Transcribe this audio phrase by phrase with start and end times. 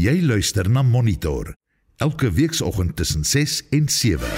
[0.00, 1.50] Jy luister na Monitor
[2.00, 4.28] elke weekoggend tussen 6 en 7.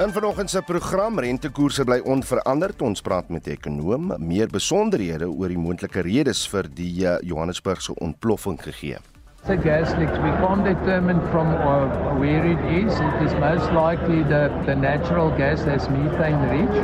[0.00, 2.80] In vanoggend se program rentekoerse bly onveranderd.
[2.82, 7.94] Ons praat met 'n ekonoom meer besonderhede oor die moontlike redes vir die uh, Johannesburgse
[7.94, 8.96] ontploffing gegee.
[9.46, 12.94] The gas leaks, we can't determine from uh, where it is.
[12.94, 16.76] It is most likely the, the natural gas that's methane rich,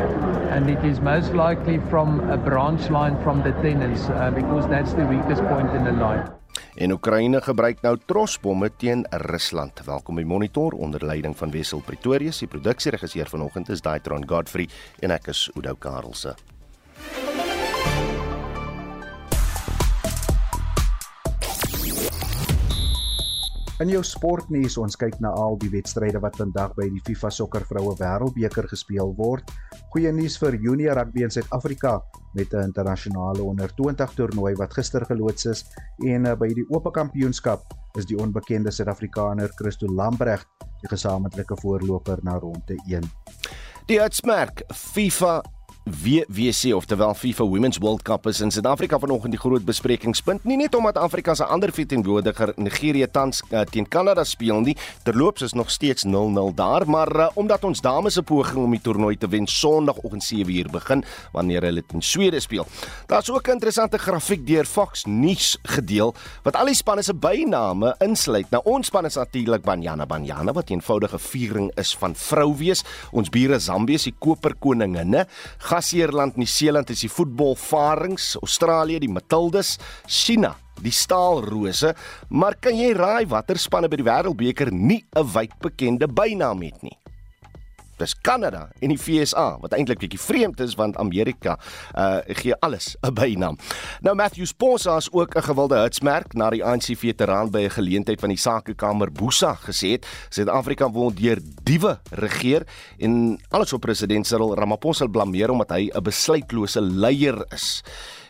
[0.52, 4.92] and it is most likely from a branch line from the tenants uh, because that's
[4.92, 6.39] the weakest point in the line.
[6.74, 9.84] En Oekraïne gebruik nou trosbomme teen Rusland.
[9.84, 12.38] Welkom by Monitor onder leiding van Wessel Pretorius.
[12.38, 14.68] Die produksieregisseur vanoggend is Daitron Godfrey
[15.00, 16.49] en ek is Udo Karlse.
[23.80, 27.64] In jou sportnuus ons kyk na al die wedstryde wat vandag by die FIFA Sokker
[27.64, 29.48] Vroue Wêreldbeker gespeel word.
[29.94, 31.94] Goeie nuus vir junior rugby in Suid-Afrika
[32.36, 35.64] met 'n internasionale onder 20 toernooi wat gister geloods is
[36.04, 37.64] en eh, by die Ope Kampioenskap
[37.96, 40.46] is die onbekende Suid-Afrikaner Christo Lambregt
[40.82, 43.10] die gesamentlike voorloper na ronde 1.
[43.86, 45.42] Die uitsmerk FIFA
[45.90, 50.44] WWC of terwyl FIFA Women's World Cup is in Suid-Afrika vanoggend die groot besprekingspunt.
[50.44, 55.42] Nie net omdat Afrika se ander verteenwoordiger Nigerië tans uh, teen Kanada speel nie terloops
[55.42, 59.16] is nog steeds 0-0 daar maar uh, omdat ons dames se poging om die toernooi
[59.18, 62.66] te wen Sondagoggend 7uur begin wanneer hulle teen Swede speel.
[63.06, 67.94] Daar's ook 'n interessante grafiek deur Fox News gedeel wat al die spanne se byname
[67.98, 68.50] insluit.
[68.50, 72.84] Nou ons span is natuurlik Banyana Banyana wat 'n eenvoudige viering is van vrou wees.
[73.12, 75.26] Ons bure Zambië se koperkoninginne
[75.80, 81.94] Gasheerland, Nieu-Seeland is die voetbalvarings, Australië die Matildas, China die Staalrose,
[82.28, 86.82] maar kan jy raai watter spanne by die Wêreldbeker nie 'n wyd bekende bynaam het
[86.82, 86.99] nie?
[88.00, 91.58] Dis Kanada en die FSA wat eintlik bietjie vreemd is want Amerika
[91.98, 93.58] uh gee alles 'n bynaam.
[94.00, 98.20] Nou Matthew Sponsa is ook 'n gewilde hitsmerk na die ANC veteraan by 'n geleentheid
[98.20, 102.66] van die Sakekamer Boesa gesê het Suid-Afrika word deur diewe regeer
[102.98, 107.82] en alles op president Cyril Ramaphosa blameer omdat hy 'n besluitlose leier is.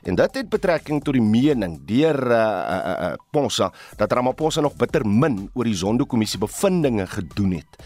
[0.02, 4.76] En dit het betrekking tot die mening deur uh, uh, uh, Ponsa dat Ramaphosa nog
[4.76, 7.76] bitter min oor die Zondo-kommissie bevindinge gedoen het.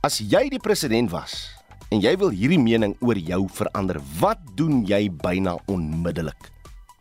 [0.00, 1.34] As jy die president was
[1.92, 6.48] en jy wil hierdie mening oor jou verander, wat doen jy byna onmiddellik?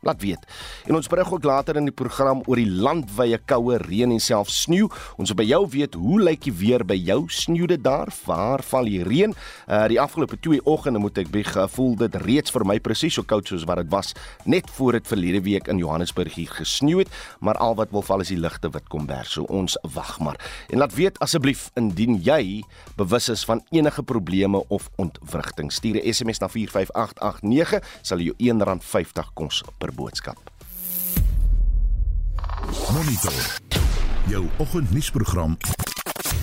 [0.02, 0.46] Laat weet.
[0.88, 4.48] En ons berig ook later in die program oor die landwye koue reën en self
[4.48, 4.88] sneeu.
[5.20, 7.26] Ons wil by jou weet hoe lyk die weer by jou?
[7.28, 8.08] Sneeu dit daar?
[8.24, 9.36] Waar val die reën?
[9.68, 13.28] Uh die afgelope 2 oggende moet ek beg gevoel dit reeds vir my presies so
[13.28, 14.14] koud soos wat dit was
[14.48, 17.12] net voor dit verlede week in Johannesburg hier gesneeu het,
[17.44, 19.34] maar al wat wil val is die ligte wit kombers.
[19.36, 20.40] So ons wag maar.
[20.70, 22.64] En laat weet asseblief indien jy
[22.96, 25.74] bewus is van enige probleme of ontwrigting.
[25.74, 30.38] Stuur 'n SMS na 45889 sal jy R1.50 kos per per boodskap.
[32.94, 33.34] Monitor.
[34.28, 35.58] Jou oggendnuusprogram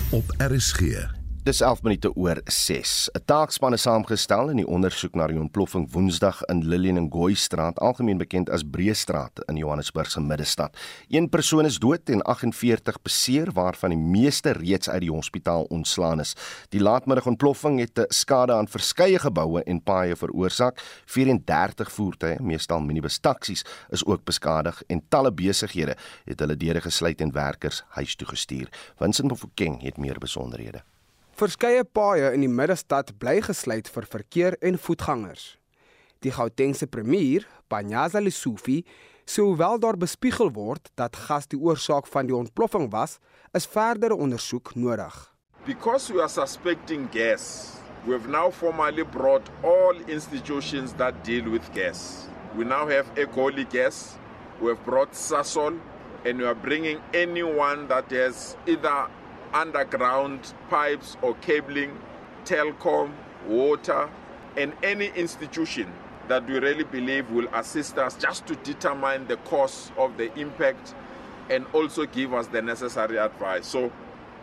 [0.09, 1.16] op RSG.
[1.47, 3.09] Dis 11 minute oor 6.
[3.15, 7.79] 'n Taakspan is saamgestel in die ondersoek na die ontploffing Woensdag in Lillian Ngoyi Straat,
[7.79, 10.75] algemeen bekend as Breestraat in Johannesburg se middestad.
[11.07, 16.19] Een persoon is dood en 48 beseer, waarvan die meeste reeds uit die hospitaal ontslaan
[16.19, 16.35] is.
[16.69, 20.83] Die laatmiddagontploffing het skade aan verskeie geboue en paaie veroorsaak.
[21.05, 27.21] 34 voertuie, meestal minibus taksies, is ook beskadig en talle besighede het hulle deure gesluit
[27.21, 28.67] en werkers huis toe gestuur.
[28.97, 30.83] Vincent Mofokeng het meer besonderhede.
[31.37, 35.43] Verskeie paaie in die middestad bly gesluit vir verkeer en voetgangers.
[36.25, 38.79] Die Gautengse premier, Panyaza Lesufi,
[39.21, 43.19] sê hoewel daar bespiegel word dat gas die oorsaak van die ontploffing was,
[43.53, 45.13] is verdere ondersoek nodig.
[45.67, 47.77] Because we are suspecting gas,
[48.07, 52.25] we have now formally brought all institutions that deal with gas.
[52.57, 54.17] We now have Ecoli Gas,
[54.59, 55.77] we have brought Sasol,
[56.25, 59.05] and we are bringing anyone that has either
[59.53, 61.91] underground pipes or cabling,
[62.45, 63.11] telecom,
[63.47, 64.09] water,
[64.55, 65.91] and any institution
[66.27, 70.93] that we really believe will assist us just to determine the cause of the impact
[71.49, 73.65] and also give us the necessary advice.
[73.65, 73.91] So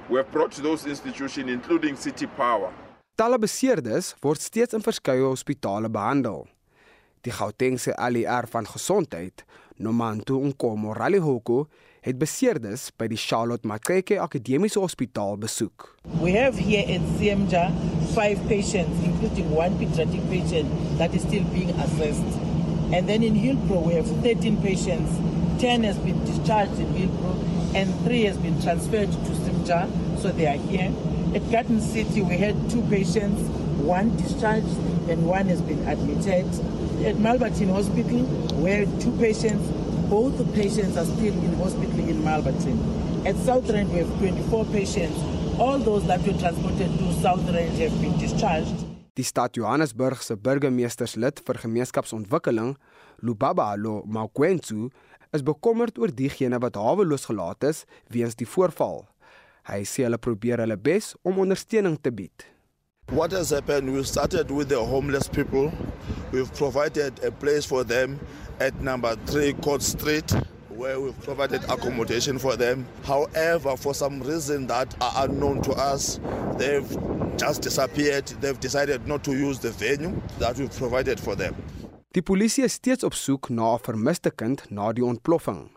[0.09, 2.73] we have brought those institutions, including City Power.
[3.17, 6.49] Talle beseerdes word steeds in verskeie hospitale behandel.
[7.25, 9.45] Die Gautengse ALR van gesondheid,
[9.79, 11.69] Nomantu Nkomo Ralihoko,
[12.05, 15.87] het beseerdes by die Charlotte Maxeke Akademiese Hospitaal besoek.
[16.21, 17.71] We have here at CMJA
[18.13, 20.69] 5 patients including one pediatric patient
[20.99, 22.37] that is still being assessed.
[22.93, 25.17] And then in Hillbrow we have 13 patients.
[25.61, 27.41] 10 has been discharged in Hillbrow
[27.75, 29.89] and 3 has been transferred to CMJA
[30.21, 30.93] so they are here.
[31.35, 33.41] At Garden City we had two patients,
[33.81, 34.77] one discharged
[35.09, 36.45] and one has been admitted.
[37.09, 38.29] At Malbertin Hospital
[38.61, 39.84] we had two patients
[40.15, 42.77] Both the patients are still in hospital in Malberton.
[43.27, 45.19] At South Rand, we have 24 patients.
[45.59, 48.85] All those that were transported to South Rand have been discharged.
[49.17, 52.77] Die stad Johannesburg se burgemeesterslid vir gemeenskapsontwikkeling,
[53.27, 54.93] Lubabalo Makwentsu,
[55.35, 59.03] is bekommerd oor diegene wat haweloos gelaat is weens die voorval.
[59.67, 62.47] Hy sê hulle probeer hulle bes om ondersteuning te bied.
[63.11, 63.93] What has happened?
[63.93, 65.73] We've started with the homeless people.
[66.33, 68.19] We've provided a place for them
[68.61, 70.33] at number 3 Court Street
[70.77, 72.87] where we've provided accommodation for them.
[73.05, 76.21] However, for some reason that are unknown to us,
[76.59, 76.89] they've
[77.37, 78.27] just disappeared.
[78.41, 81.55] They've decided not to use the venue that we've provided for them.
[82.15, 85.71] Die polisie is steeds op soek na 'n vermiste kind na die ontploffing.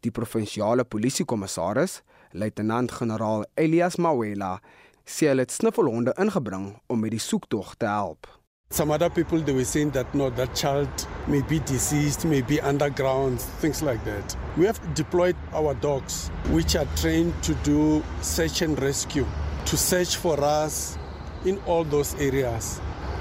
[0.00, 4.60] Die provinsiale polisiekommissaris, luitenant-generaal Elias Mawela,
[5.04, 8.43] sê hulle het snuffelhonde ingebring om met die soektog te help.
[8.74, 10.88] Some other people they were saying that no, that child
[11.28, 14.36] may be deceased, may be underground, things like that.
[14.56, 19.28] We have deployed our dogs, which are trained to do search and rescue,
[19.66, 20.98] to search for us
[21.44, 22.80] in all those areas.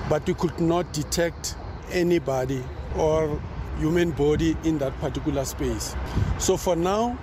[0.10, 1.56] But we could not detect
[1.92, 2.64] anybody
[2.98, 3.40] or
[3.78, 5.96] human body in that particular space.
[6.40, 7.16] So for now,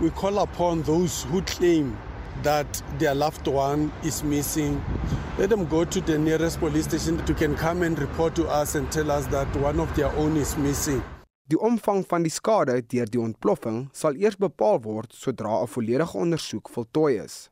[0.00, 1.98] we call upon those who claim
[2.44, 4.80] that their loved one is missing,
[5.38, 8.74] let them go to the nearest police station to can come and report to us
[8.74, 11.02] and tell us that one of their own is missing.
[11.44, 16.16] Die omvang van die skade deur die ontploffing sal eers bepaal word sodra 'n volledige
[16.16, 17.50] ondersoek voltooi is.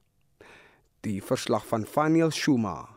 [1.01, 2.89] Die verslag van Faniel Shuma.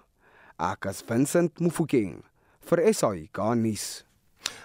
[0.57, 2.24] Akas Vincent Mufokeng
[2.59, 4.06] vir SAI Garnis.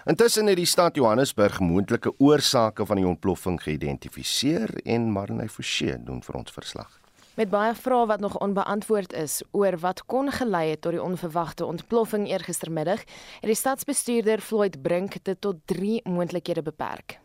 [0.05, 6.21] Intussen het die stad Johannesburg moontlike oorsake van die ontploffing geïdentifiseer en Marnay Forsie doen
[6.21, 7.00] vir ons verslag.
[7.39, 11.65] Met baie vrae wat nog onbeantwoord is oor wat kon gelei het tot die onverwagte
[11.65, 13.05] ontploffing eergistermiddag,
[13.39, 17.19] het die stadsbestuurder Floyd Brink dit tot 3 moontlikhede beperk.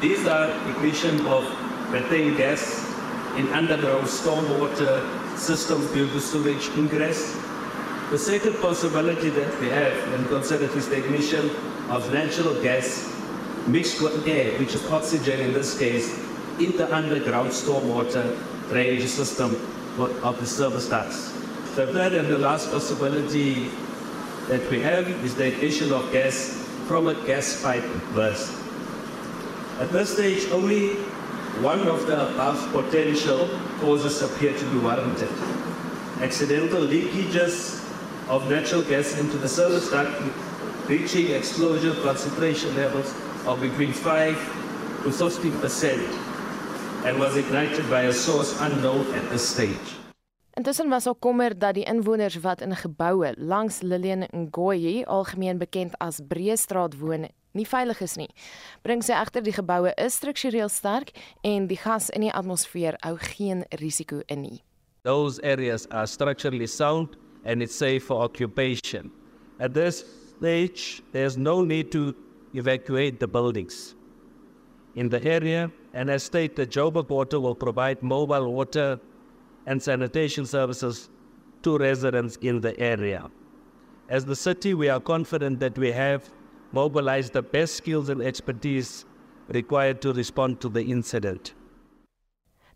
[0.00, 1.42] These are ignition of
[1.90, 2.62] methane gas
[3.36, 5.02] in underground stormwater
[5.36, 7.34] systems due to sewage ingress.
[8.10, 11.50] The second possibility that we have and considered is the ignition
[11.90, 13.10] of natural gas
[13.66, 16.14] mixed with air, which is oxygen in this case,
[16.60, 18.38] in the underground stormwater
[18.70, 19.50] drainage system
[19.98, 21.32] of the service ducts.
[21.74, 23.70] The third and the last possibility
[24.48, 27.84] that we have is the ignition of gas from a gas pipe
[28.14, 28.52] burst.
[29.78, 30.94] At this stage, only
[31.62, 33.48] one of the above potential
[33.80, 35.30] causes appear to be warranted.
[36.20, 37.80] Accidental leakages
[38.28, 40.10] of natural gas into the service duct
[40.88, 43.14] reaching explosion concentration levels
[43.46, 46.29] of between 5 to 16 percent
[47.04, 49.96] and was ignited by a source unknown at this stage.
[50.56, 55.98] Intussen was ook kommer dat die inwoners wat in geboue langs Lillian Ngoyi, algemeen bekend
[55.98, 58.28] as Breestraat woon, nie veilig is nie.
[58.82, 61.14] Bring sy egter die geboue is struktureel sterk
[61.46, 64.60] en die gas in die atmosfeer hou geen risiko in nie.
[65.02, 69.10] Those areas are structurally sound and it's safe for occupation.
[69.58, 70.04] At this
[70.36, 72.14] stage, there's no need to
[72.54, 73.94] evacuate the buildings.
[74.94, 79.00] In the area, and as stated, the Joburg Water will provide mobile water
[79.66, 81.08] and sanitation services
[81.62, 83.30] to residents in the area.
[84.08, 86.28] As the city, we are confident that we have
[86.72, 89.04] mobilized the best skills and expertise
[89.48, 91.54] required to respond to the incident.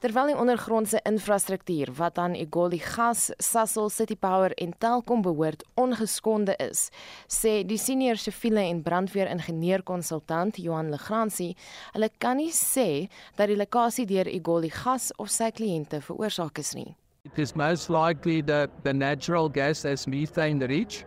[0.04, 6.52] Terwyl die ondergrondse infrastruktuur wat aan Egoli Gas, Sasol City Power en Telkom behoort ongeskonde
[6.60, 6.90] is,
[7.24, 11.54] sê die senior siviele en brandweer-ingenieur konsultant Johan Legrandsie,
[11.94, 13.06] hulle kan nie sê
[13.38, 16.92] dat die lekkasie deur Egoli Gas of sy kliënte veroorsaak is nie.
[17.24, 21.06] It is most likely that the natural gas as methane reach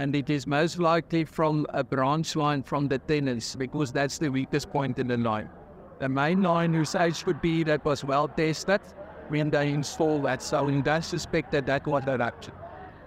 [0.00, 4.32] and it is most likely from a branch line from the tenants because that's the
[4.32, 5.50] weakest point in the line.
[5.98, 8.80] The main line usage would be that was well tested
[9.28, 10.42] when they installed that.
[10.42, 12.54] So we don't suspect that that was eruption.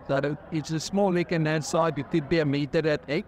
[0.07, 1.97] So it's a small leak in that side.
[1.97, 3.25] It could be a meter at eight.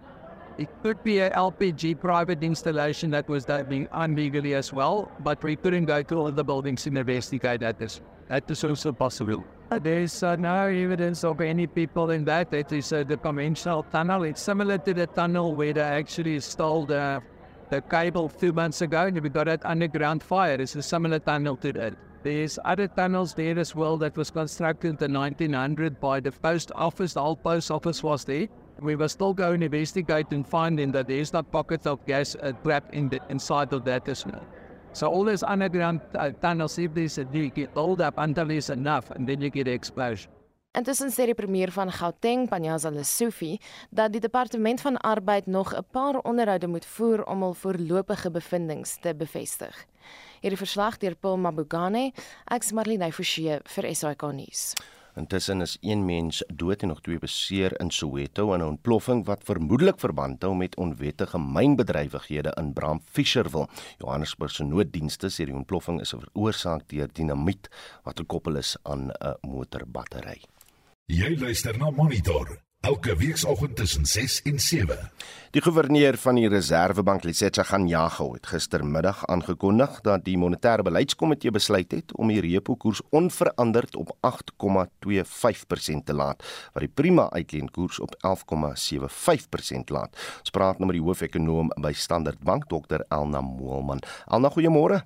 [0.58, 5.56] It could be an LPG private installation that was being illegally as well, but we
[5.56, 7.80] couldn't go to all the buildings to investigate that.
[7.80, 9.44] Is, that is also possible.
[9.70, 12.52] There's uh, no evidence of any people in that.
[12.52, 14.22] It is uh, the conventional tunnel.
[14.22, 17.20] It's similar to the tunnel where they actually installed uh,
[17.74, 20.54] the cable two months ago, and we got that underground fire.
[20.60, 21.94] It's a similar tunnel to that.
[22.22, 26.70] There's other tunnels there as well that was constructed in the 1900 by the post
[26.74, 27.14] office.
[27.14, 28.46] The old post office was there.
[28.80, 32.52] We were still going to investigate and finding that there's not pockets of gas uh,
[32.62, 34.46] trapped in the, inside of that as well.
[34.92, 39.10] So all those underground uh, tunnels, if there's a leak, it up until there's enough,
[39.10, 40.30] and then you get an explosion.
[40.74, 43.60] Intussen sê die premier van Gauteng, Panyaza Lesufi,
[43.94, 48.98] dat die departement van arbeid nog 'n paar onderhoude moet voer om hul voorlopige bevindinge
[49.00, 49.86] te bevestig.
[50.40, 52.12] Hierdie verslag deur Paul Mabugane,
[52.50, 54.72] ek's Marlene Forsie vir SAK nuus.
[55.14, 59.44] Intussen is een mens dood en nog twee beseer in Soweto in 'n ontploffing wat
[59.44, 63.68] vermoedelik verband hou met onwettige mynbedrywighede in Bramfisherville.
[63.98, 67.68] Johannesburg se nooddienste sê die ontploffing is veroorsaak deur dinamiet
[68.02, 70.42] wat gekoppel is aan 'n motorbattery.
[71.04, 75.10] Jy luister na Monitor elke weekoggend tussen 6 en 7.
[75.52, 81.92] Die goewerneur van die Reserwebank, Lesetja Ganyago, het gistermiddag aangekondig dat die monetêre beleidskomitee besluit
[81.92, 86.40] het om die repo koers onveranderd op 8,25% te laat,
[86.72, 90.16] wat die prima uitleenkoers op 11,75% laat.
[90.40, 93.04] Ons praat nou met die hoofekonoom by Standard Bank, Dr.
[93.12, 94.00] Elna Moelman.
[94.24, 95.04] Elna, goeiemôre.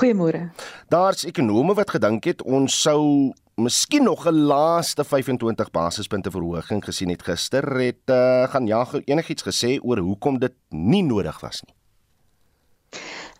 [0.00, 0.48] Goeiemôre.
[0.88, 7.08] Daar's ekonome wat gedink het ons sou miskien nog 'n laaste 25 basispunte verhoging gesien
[7.08, 11.74] het gister het uh, gaan ja enigiets gesê oor hoekom dit nie nodig was nie.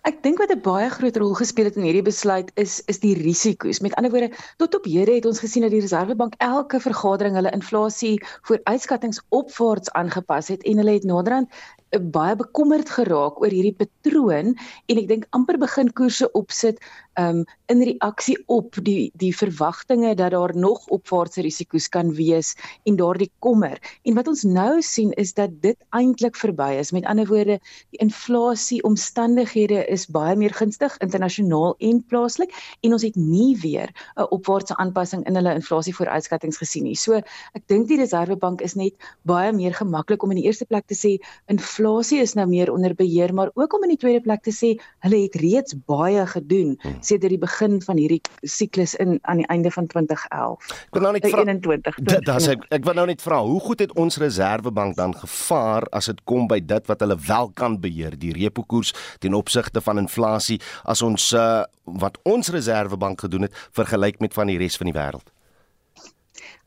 [0.06, 3.14] Ek dink wat 'n baie groot rol gespeel het in hierdie besluit is is die
[3.14, 3.80] risiko's.
[3.80, 7.50] Met ander woorde, tot op hede het ons gesien dat die Reserwebank elke vergadering hulle
[7.50, 11.50] inflasie vooruitskattinge opwaarts aangepas het en hulle het naderhand
[11.98, 14.54] baie bekommerd geraak oor hierdie patroon
[14.86, 16.80] en ek dink amper begin koerse opsit
[17.16, 22.98] um in reaksie op die die verwagtinge dat daar nog opwaartse risiko's kan wees en
[23.00, 23.80] daardie kommer.
[24.04, 26.92] En wat ons nou sien is dat dit eintlik verby is.
[26.92, 27.58] Met ander woorde,
[27.90, 33.90] die inflasie omstandighede is baie meer gunstig internasionaal en plaaslik en ons het nie weer
[34.16, 36.94] 'n opwaartse aanpassing in hulle inflasie vooruitskattinge gesien nie.
[36.94, 37.14] So
[37.54, 40.94] ek dink die Reserwebank is net baie meer gemaklik om in die eerste plek te
[40.94, 41.16] sê
[41.48, 41.85] inflasie
[42.26, 44.74] is nou meer onder beheer, maar ook om in die tweede plek te sê
[45.06, 46.76] hulle het reeds baie gedoen.
[46.82, 50.70] Hmm sedert die begin van hierdie siklus in aan die einde van 2011.
[50.88, 52.00] Ek wil nou net vra 21.
[52.26, 56.10] Daar's ek ek wil nou net vra, hoe goed het ons Reserwebank dan gevaar as
[56.10, 60.02] dit kom by dit wat hulle wel kan beheer, die repo koers ten opsigte van
[60.02, 64.90] inflasie as ons uh, wat ons Reserwebank gedoen het vergelyk met van die res van
[64.90, 65.35] die wêreld?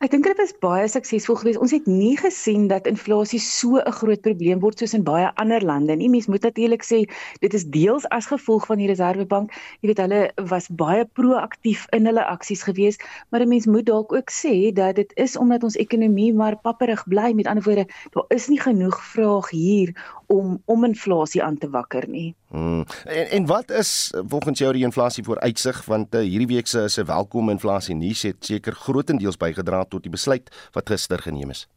[0.00, 1.58] Ek dink dit was baie suksesvol geweest.
[1.60, 5.66] Ons het nie gesien dat inflasie so 'n groot probleem word soos in baie ander
[5.70, 6.08] lande nie.
[6.08, 7.00] Mens moet natuurlik sê
[7.44, 9.52] dit is deels as gevolg van die Reserwebank.
[9.82, 10.22] Jy weet hulle
[10.54, 14.96] was baie proaktief in hulle aksies geweest, maar 'n mens moet dalk ook sê dat
[14.96, 17.32] dit is omdat ons ekonomie maar papperig bly.
[17.34, 19.92] Met ander woorde, daar is nie genoeg vraag hier
[20.26, 22.34] om om inflasie aan te wakker nie.
[22.50, 22.84] Hmm.
[23.04, 27.04] En en wat is volgens jou die inflasie vooruitsig want uh, hierdie week se se
[27.04, 31.68] welkom inflasie nuus het seker grootendeels bygedra tot die besluit wat gister geneem is.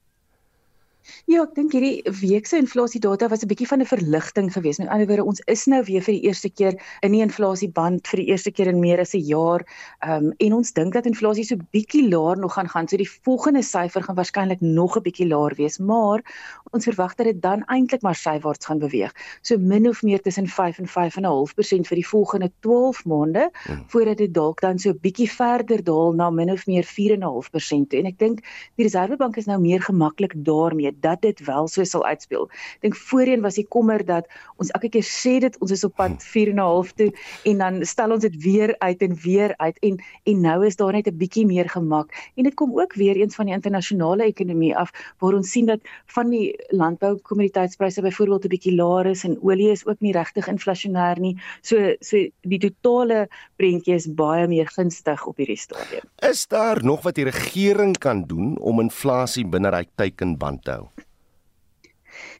[1.26, 4.80] Ja, ek dink hierdie week se inflasiedata was 'n bietjie van 'n verligting geweest.
[4.80, 8.20] Met ander woorde, ons is nou weer vir die eerste keer in die inflasieband vir
[8.20, 9.66] die eerste keer in meer as 'n jaar.
[10.00, 12.88] Ehm um, en ons dink dat inflasie so bietjie laer nog gaan gaan.
[12.88, 16.24] So die volgende syfer gaan waarskynlik nog 'n bietjie laer wees, maar
[16.72, 19.14] ons verwag dat dit dan eintlik maar sywaarts gaan beweeg.
[19.42, 23.84] So min of meer tussen 5 en 5.5% vir die volgende 12 maande hmm.
[23.88, 27.94] voordat dit dalk dan so bietjie verder daal na min of meer 4.5%.
[28.00, 28.40] En ek dink
[28.76, 32.50] die Reserwebank is nou meer gemaklik daarmee dat dit wel so sal uitspeel.
[32.76, 35.96] Ek dink voorheen was die kommer dat ons elke keer sê dit ons is op
[35.96, 37.10] pad 4.5 toe
[37.44, 40.94] en dan stel ons dit weer uit en weer uit en en nou is daar
[40.94, 44.76] net 'n bietjie meer gemak en dit kom ook weer eens van die internasionale ekonomie
[44.76, 49.72] af waar ons sien dat van die landboukommoditeitspryse byvoorbeeld 'n bietjie laer is en olie
[49.72, 51.38] is ook nie regtig inflasionêr nie.
[51.62, 56.06] So so die totale prentjie is baie meer gunstig op hierdie stadium.
[56.30, 60.83] Is daar nog wat die regering kan doen om inflasie binne hy teikenband te hou?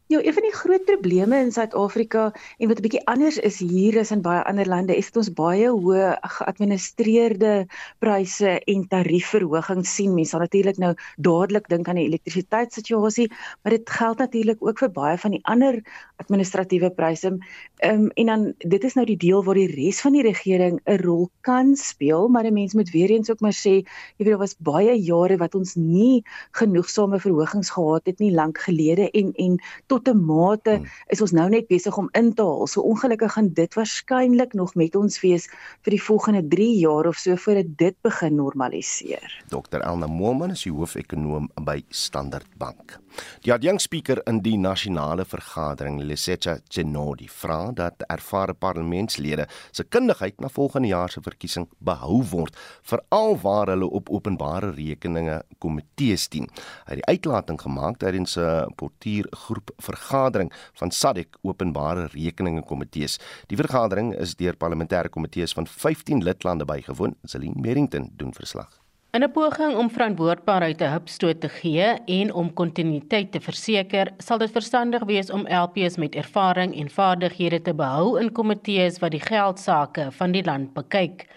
[0.08, 4.00] Ja, een van die groot probleme in Suid-Afrika en wat 'n bietjie anders is hier
[4.00, 7.66] as in baie ander lande, is dat ons baie hoë geadministreerde
[8.00, 10.14] pryse en tariefverhogings sien.
[10.14, 14.92] Mense sal natuurlik nou dadelik dink aan die elektrisiteitssituasie, maar dit geld natuurlik ook vir
[14.92, 15.82] baie van die ander
[16.18, 17.38] administratiewe pryse.
[17.78, 20.80] Ehm um, en dan dit is nou die deel waar die res van die regering
[20.86, 23.84] 'n rol kan speel, maar 'n mens moet weer eens ook maar sê,
[24.18, 28.58] jy weet daar was baie jare wat ons nie genoegsame verhogings gehad het nie lank
[28.58, 30.86] gelede en en tot 'n mate hmm.
[31.08, 32.68] is ons nou net besig om in te haal.
[32.68, 35.48] So ongelukkig gaan dit waarskynlik nog met ons wees
[35.82, 39.44] vir die volgende 3 jaar of so voordat dit begin normaliseer.
[39.50, 39.80] Dr.
[39.82, 43.00] Elna Moelman is die hoofekonoom by Standard Bank.
[43.46, 50.50] Die adjunkspreker in die nasionale vergadering, Lesetja Genodi, vra dat ervare parlementslede se kundigheid na
[50.50, 56.50] volgende jaar se verkiesing behou word, veral waar hulle op openbare rekeninge komitees dien.
[56.88, 63.20] Hy het die uitlating gemaak tydens 'n portuïergroep vergadering van SADC openbare rekeninge komitees.
[63.48, 67.16] Die vergadering is deur parlementêre komitees van 15 lidlande bygewoon.
[67.24, 68.84] Celine Merrington doen verslag.
[69.14, 74.38] In 'n poging om verantwoordbaarheid te hupstoot te gee en om kontinuïteit te verseker, sal
[74.38, 79.22] dit verstandig wees om LPs met ervaring en vaardighede te behou in komitees wat die
[79.22, 81.28] geldsaake van die land bekyk.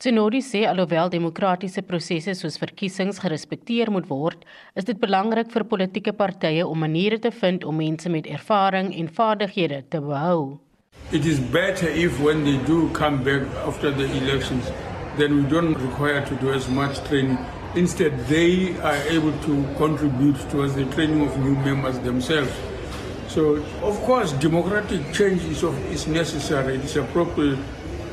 [0.00, 6.14] Tsenodi sê alhoewel demokratiese prosesse soos verkiesings gerespekteer moet word, is dit belangrik vir politieke
[6.16, 10.56] partye om maniere te vind om mense met ervaring en vaardighede te behou.
[11.12, 14.72] It is better if when they do come back after the elections
[15.18, 17.36] then we don't require to do as much training.
[17.76, 22.56] Instead, they are able to contribute towards the training of new members themselves.
[23.28, 27.58] So, of course, democratic change is, of, is necessary, it's appropriate.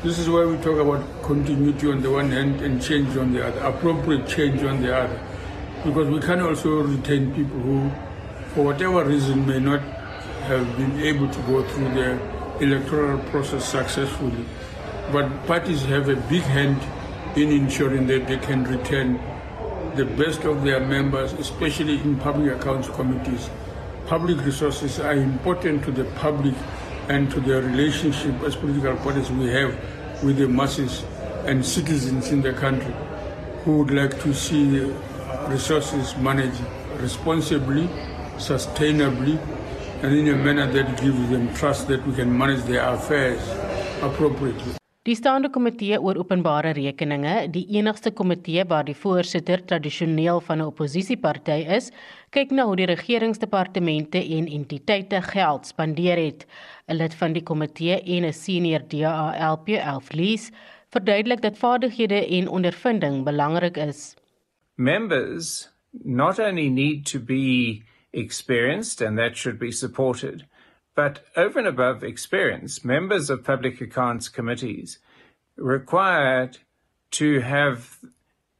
[0.00, 3.44] This is why we talk about continuity on the one hand and change on the
[3.44, 5.20] other, appropriate change on the other.
[5.84, 7.90] Because we can also retain people who,
[8.54, 9.80] for whatever reason, may not
[10.46, 12.12] have been able to go through the
[12.60, 14.44] electoral process successfully.
[15.10, 16.80] But parties have a big hand
[17.36, 19.20] in ensuring that they can retain
[19.96, 23.50] the best of their members, especially in public accounts committees.
[24.06, 26.54] Public resources are important to the public
[27.08, 29.74] and to the relationship as political parties we have
[30.22, 31.04] with the masses
[31.46, 32.94] and citizens in the country
[33.64, 34.92] who would like to see
[35.48, 36.60] resources managed
[37.00, 37.88] responsibly,
[38.36, 39.38] sustainably,
[40.02, 43.40] and in a manner that gives them trust that we can manage their affairs
[44.02, 44.78] appropriately.
[45.08, 50.66] Die staande komitee oor openbare rekeninge, die enigste komitee waar die voorsitter tradisioneel van 'n
[50.66, 51.88] oppositieparty is,
[52.30, 56.44] kyk na hoe die regeringsdepartemente en entiteite geld spandeer het.
[56.88, 60.50] 'n Lid van die komitee en 'n senior DALP Elflies
[60.90, 64.14] verduidelik dat vaardighede en ondervinding belangrik is.
[64.74, 65.68] Members
[66.04, 70.44] not only need to be experienced and that should be supported
[70.98, 74.98] But over and above experience, members of public accounts committees
[75.56, 76.58] required
[77.12, 78.00] to have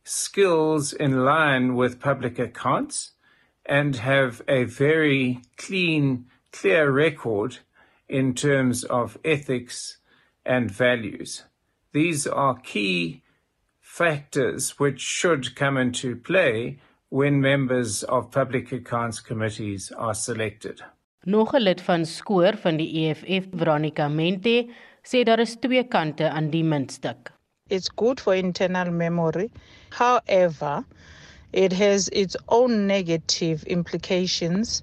[0.05, 3.11] skills in line with public accounts
[3.67, 7.59] and have a very clean, clear record
[8.09, 9.99] in terms of ethics
[10.45, 11.45] and values.
[11.93, 13.23] These are key
[13.81, 16.79] factors which should come into play
[17.11, 20.83] when members of public accounts committees are selected.
[21.25, 24.69] Nog 'n lid van skoor van die EFF, Veronica Mente,
[25.03, 27.33] sê daar is twee kante aan die muntstuk.
[27.69, 29.51] It's good for internal memory.
[29.91, 30.85] However,
[31.53, 34.83] it has its own negative implications,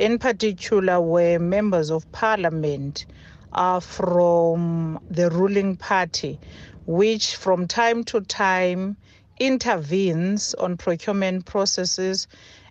[0.00, 3.04] in particular where members of parliament
[3.52, 6.40] are from the ruling party,
[6.86, 8.96] which from time to time
[9.38, 12.26] intervenes on procurement processes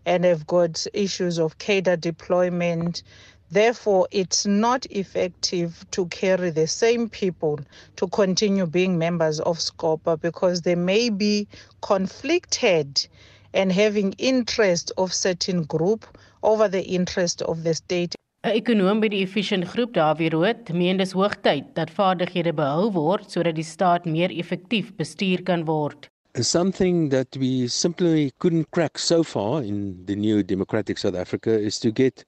[0.07, 3.03] and have got issues of cadre deployment.
[3.51, 7.59] Therefore, it's not effective to carry the same people
[7.97, 11.47] to continue being members of SCOPA because they may be
[11.81, 13.07] conflicted
[13.53, 16.07] and having interest of certain group
[16.43, 18.15] over the interest of the state.
[18.43, 23.27] 'n Ekonom by die Efficient Groep, Dawie Rood, meen dis hoogtyd dat vaardighede behou word
[23.29, 26.07] sodat die staat meer effektief bestuur kan word.
[26.41, 31.79] something that we simply couldn't crack so far in the new democratic South Africa is
[31.79, 32.23] to get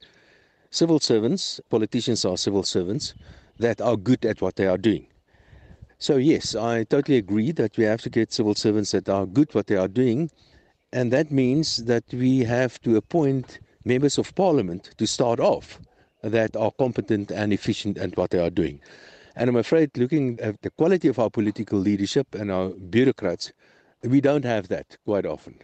[0.70, 3.14] civil servants, politicians are civil servants,
[3.58, 5.06] that are good at what they are doing.
[5.98, 9.54] So, yes, I totally agree that we have to get civil servants that are good
[9.54, 10.30] what they are doing.
[10.92, 15.80] And that means that we have to appoint members of parliament to start off
[16.22, 18.80] that are competent and efficient at what they are doing.
[19.34, 23.52] And I'm afraid, looking at the quality of our political leadership and our bureaucrats,
[24.02, 25.56] we don't have that quite often.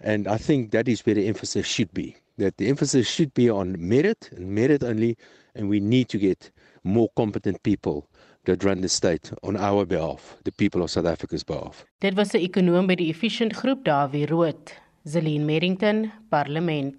[0.00, 2.16] And I think that is where the emphasis should be.
[2.38, 5.18] That the emphasis should be on merit and merit only,
[5.54, 6.50] and we need to get
[6.82, 8.08] more competent people
[8.46, 11.84] that run the state on our behalf, the people of South Africa's behalf.
[12.00, 14.72] Dit was 'n ekonom by die Efficient Groep Dawie Rood,
[15.06, 16.96] Zelin Merrington, Parlement.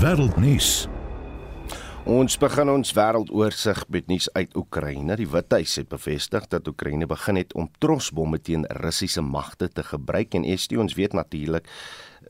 [0.00, 0.86] Wêreldnuus.
[2.08, 5.12] Ons begin ons wêreldoorsit met nuus uit Oekraïne.
[5.20, 10.32] Die Withuis het bevestig dat Oekraïne begin het om trosbomme teen Russiese magte te gebruik
[10.38, 11.68] en ST ons weet natuurlik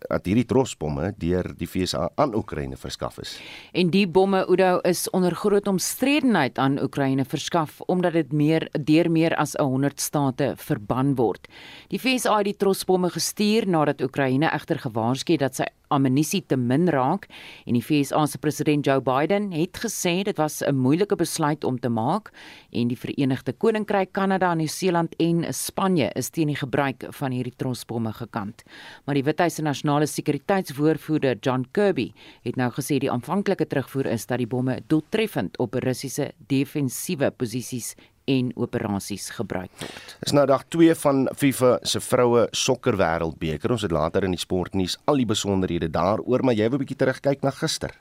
[0.00, 3.36] dat hierdie trosbomme deur die FSA aan Oekraïne verskaf is.
[3.70, 9.10] En die bomme Oudo is onder groot omstredenheid aan Oekraïne verskaf omdat dit meer deur
[9.10, 11.46] meer as 100 state verban word.
[11.94, 16.56] Die FSA het die trosbomme gestuur nadat Oekraïne egter gewaarsku het dat sy ammunisie te
[16.56, 17.26] min raak
[17.66, 21.78] en die VSA se president Joe Biden het gesê dit was 'n moeilike besluit om
[21.78, 22.30] te maak
[22.72, 28.12] en die Verenigde Koninkryk, Kanada, Nieu-Seeland en Spanje is teen die gebruik van hierdie trosbomme
[28.12, 28.62] gekant.
[29.04, 34.26] Maar die Withuis se nasionale sekuriteitswoordvoerder John Kirby het nou gesê die aanvanklike terugvoer is
[34.26, 37.94] dat die bomme doeltreffend op Russiese defensiewe posisies
[38.30, 40.14] en operasies gebruik word.
[40.26, 43.74] Is nou dag 2 van FIFA se vroue sokker wêreldbeker.
[43.74, 47.00] Ons het later in die sportnuus al die besonderhede daaroor, maar jy wil 'n bietjie
[47.02, 47.92] terugkyk na gister.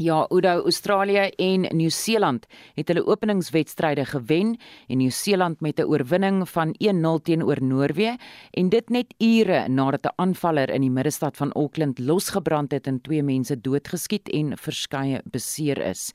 [0.00, 4.54] Ja, Oudo, Australië en Nieu-Seeland het hulle openingswedstryde gewen
[4.88, 8.16] en Nieu-Seeland met 'n oorwinning van 1-0 teenoor Noorwe
[8.50, 13.00] en dit net ure nadat 'n aanvaller in die middestad van Auckland losgebrand het en
[13.00, 16.12] twee mense doodgeskiet en verskeie beseer is.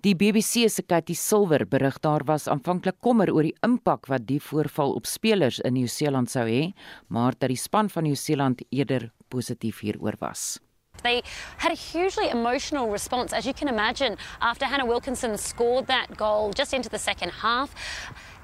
[0.00, 4.40] Die BBC se Katie Silver berig daar was aanvanklik kommer oor die impak wat die
[4.40, 6.72] voorval op spelers in Nieu-Seeland sou hê,
[7.06, 10.60] maar dat die span van Nieu-Seeland eerder positief hieroor was.
[11.02, 11.22] They
[11.58, 16.52] had a hugely emotional response, as you can imagine, after Hannah Wilkinson scored that goal
[16.52, 17.74] just into the second half.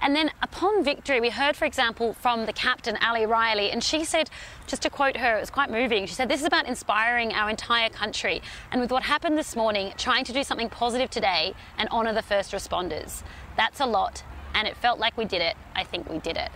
[0.00, 4.04] And then upon victory, we heard, for example, from the captain, Ali Riley, and she
[4.04, 4.30] said,
[4.66, 6.06] just to quote her, it was quite moving.
[6.06, 8.42] She said, This is about inspiring our entire country.
[8.70, 12.22] And with what happened this morning, trying to do something positive today and honour the
[12.22, 13.22] first responders.
[13.56, 14.22] That's a lot.
[14.54, 15.56] And it felt like we did it.
[15.74, 16.50] I think we did it.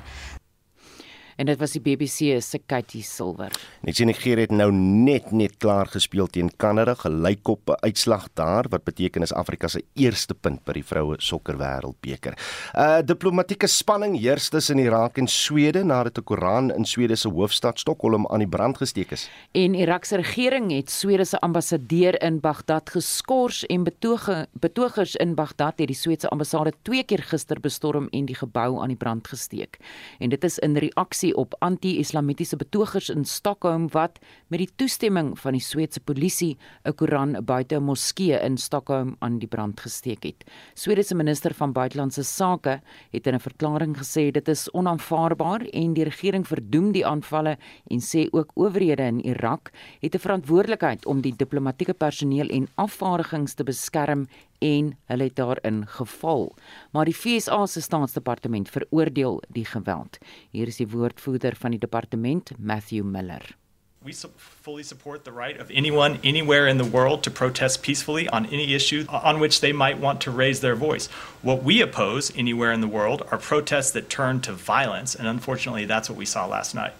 [1.42, 3.50] En dit was die BBC se Katie Silver.
[3.82, 8.84] Net sien Nigeria het nou net net klaar gespeel teen Kanada, gelykop uitslag daar wat
[8.86, 12.38] beteken is Afrika se eerste punt by die vroue sokker wêreldbeker.
[12.78, 17.78] Uh diplomatieke spanning heers tussen Irak en Swede nadat 'n Koran in Swede se hoofstad
[17.78, 19.28] Stockholm aan die brand gesteek is.
[19.52, 25.34] En Irak se regering het Swede se ambassadeur in Bagdad geskort en betoge betogers in
[25.34, 29.28] Bagdad het die Swede ambassade twee keer gister bestorm en die gebou aan die brand
[29.28, 29.78] gesteek.
[30.18, 35.38] En dit is in reaksie reaksie op anti-islamitiese betogers in Stockholm wat met die toestemming
[35.38, 40.24] van die Sweedse polisie 'n Koran buite 'n moskee in Stockholm aan die brand gesteek
[40.24, 40.44] het.
[40.74, 42.80] Swede minister van buitelandse sake
[43.12, 47.58] het in 'n verklaring gesê dit is onaanvaarbaar en die regering verdoem die aanvalle
[47.90, 53.54] en sê ook owerhede in Irak het 'n verantwoordelikheid om die diplomatieke personeel en afvaardigings
[53.54, 54.26] te beskerm
[54.62, 56.52] en hulle het daarin geval.
[56.90, 60.18] Maar die FSA se staatsdepartement veroordeel die geweld.
[60.50, 63.56] Hier is die woordvoerder van die departement, Matthew Miller.
[64.04, 68.46] We fully support the right of anyone anywhere in the world to protest peacefully on
[68.46, 71.06] any issue on which they might want to raise their voice.
[71.42, 75.84] What we oppose anywhere in the world are protests that turn to violence, and unfortunately,
[75.84, 76.94] that's what we saw last night.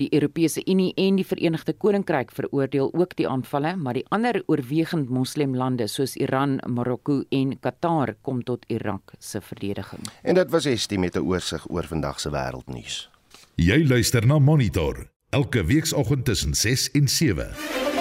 [0.00, 5.10] Die Europese Unie en die Verenigde Koninkryk veroordeel ook die aanvalle, maar die ander oorwegend
[5.12, 10.08] moslemlande soos Iran, Marokko en Qatar kom tot Irak se verdediging.
[10.22, 13.10] En dit was Estie met 'n oorsig oor vandag se wêreldnuus.
[13.54, 17.99] Jy luister na Monitor elke weekoggend tussen 6 en 7.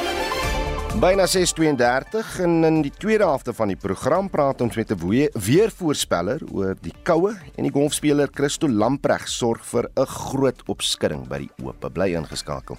[1.00, 6.44] Byna 6:32 en in die tweede helfte van die program praat ons met 'n weervoorspeller
[6.52, 11.52] oor die koue en die golfspeler Christo Lampreg sorg vir 'n groot opskudding by die
[11.64, 11.94] oop.
[11.94, 12.78] Bly ingeskakel.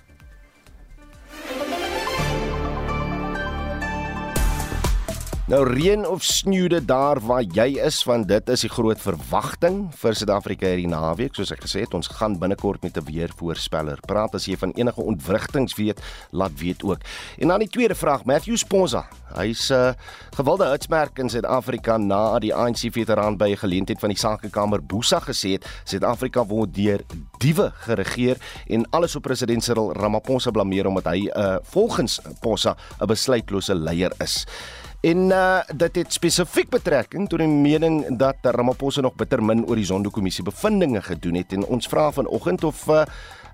[5.50, 10.14] Nou reën of sneeude daar waar jy is want dit is die groot verwagting vir
[10.14, 14.46] Suid-Afrika hierdie naweek soos ek gesê het ons gaan binnekort met 'n weervoorspeller praat as
[14.46, 15.98] jy van enige ontwrigtings weet
[16.30, 17.02] laat weet ook.
[17.38, 19.08] En dan die tweede vraag Matthew Sponza.
[19.34, 19.92] Hy's 'n uh,
[20.36, 25.18] gewilde hitsmerk in Suid-Afrika na die ANC veteraan by 'n geleentheid van die Sakekamer Boesa
[25.18, 27.00] gesê het Suid-Afrika word deur
[27.38, 28.36] diewe geregeer
[28.68, 34.12] en alles op president Cyril Ramaphosa blameer omdat hy uh, volgens Posa 'n besluitlose leier
[34.20, 34.46] is.
[35.00, 39.80] En uh, dit het spesifiek betrekking tot die mening dat Ramaphosa nog bitter min oor
[39.80, 43.06] die Zondo-kommissie bevindinge gedoen het en ons vra vanoggend of uh,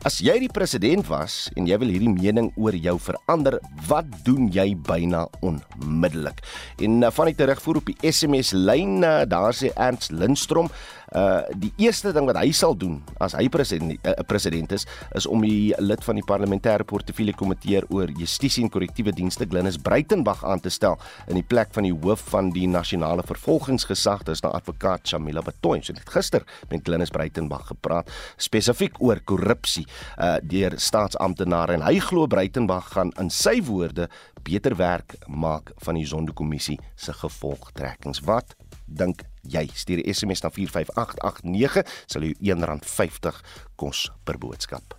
[0.03, 4.51] as jy die president was en jy wil hierdie mening oor jou verander, wat doen
[4.51, 6.43] jy byna onmiddellik?
[6.83, 10.67] En uh, van die terugvoer op die SMS lyn, uh, daar sê Ernst Lindstrom,
[11.15, 15.27] uh die eerste ding wat hy sal doen as hy president uh, president is is
[15.27, 20.43] om die lid van die parlementêre portefeulje komitee oor justisie en korrektiewe dienste Glenys Breitenberg
[20.45, 24.25] aan te stel in die plek van die hoof van die nasionale vervolgingsgesag.
[24.27, 29.87] Dis nou advokaat Shamila Batoy so het gister met Glenys Breitenberg gepraat spesifiek oor korrupsie
[30.19, 31.77] uh deur staatsamptenare.
[31.79, 34.09] En hy glo Breitenberg gaan in sy woorde
[34.47, 38.23] beter werk maak van die Zondo-kommissie se gevolgtrekkings.
[38.27, 38.55] Wat
[38.87, 39.69] dink jy?
[39.75, 43.43] Stuur 'n SMS na 45889 sal jou R1.50
[43.77, 44.95] kos per boodskap.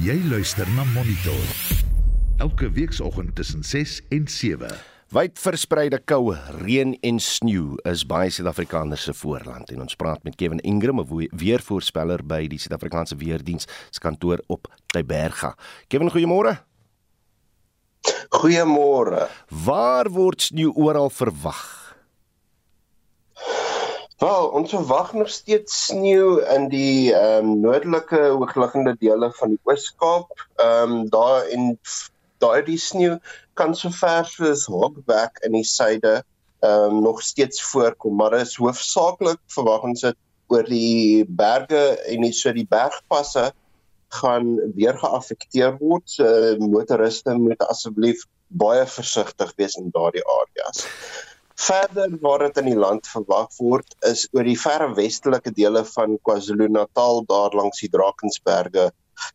[0.00, 1.44] Jy luister na Monitor.
[2.38, 4.70] Elke weekoggend tussen 6 en 7.
[5.10, 10.36] Wyd verspreide koue, reën en sneeu is baie Suid-Afrikaners se voorland en ons praat met
[10.38, 15.56] Kevin Ingram, 'n weervoorspeller by die Suid-Afrikaanse Weerdiens se kantoor op Tyberga.
[15.88, 16.62] Kevin, goeiemôre.
[18.28, 19.28] Goeiemôre.
[19.48, 21.79] Waar word sneeu oral verwag?
[24.20, 29.60] Wel, ons verwag nog steeds sneeu in die ehm um, noordelike hoogliggende dele van die
[29.64, 30.42] Oos-Kaap.
[30.60, 31.78] Ehm um, daar in
[32.44, 33.14] daardie sneeu
[33.56, 38.58] kan so ver soos Hogback in die suide ehm um, nog steeds voorkom, maar is
[38.60, 40.20] hoofsaaklik verwag ons dit
[40.52, 43.46] oor die berge en nie so die bergpasse
[44.20, 46.04] gaan weer geaffekteer word.
[46.18, 46.28] So
[46.60, 50.84] motoriste moet asseblief baie versigtig wees in daardie areas.
[51.60, 56.16] Verder waar dit in die land verwag word is oor die verre westelike dele van
[56.24, 58.90] KwaZulu-Natal daar langs die Drakensberge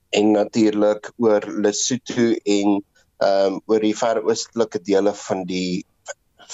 [0.10, 2.80] en natuurlik oor Lesotho en
[3.24, 5.86] ehm um, oor die verre oostelike dele van die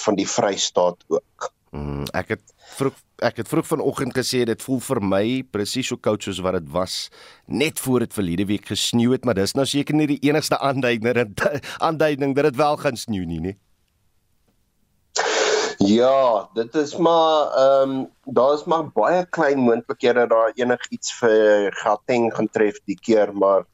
[0.04, 1.48] van die Vrystaat ook.
[1.72, 2.44] Mm, ek het
[2.76, 6.58] vroeg ek het vroeg vanoggend gesê dit voel vir my presies so koud soos wat
[6.58, 7.08] dit was
[7.46, 11.16] net voor dit verlede week gesneeu het, maar dis nou seker nie die enigste aanduiding
[11.16, 13.56] dat aanduiding dat dit wel gaan sneeu nie, nie.
[15.82, 21.72] Ja, dit is maar ehm um, daar is maar baie klein moontlikhede daar enigiets vir
[21.82, 23.64] Gauteng gaan tref die keer, maar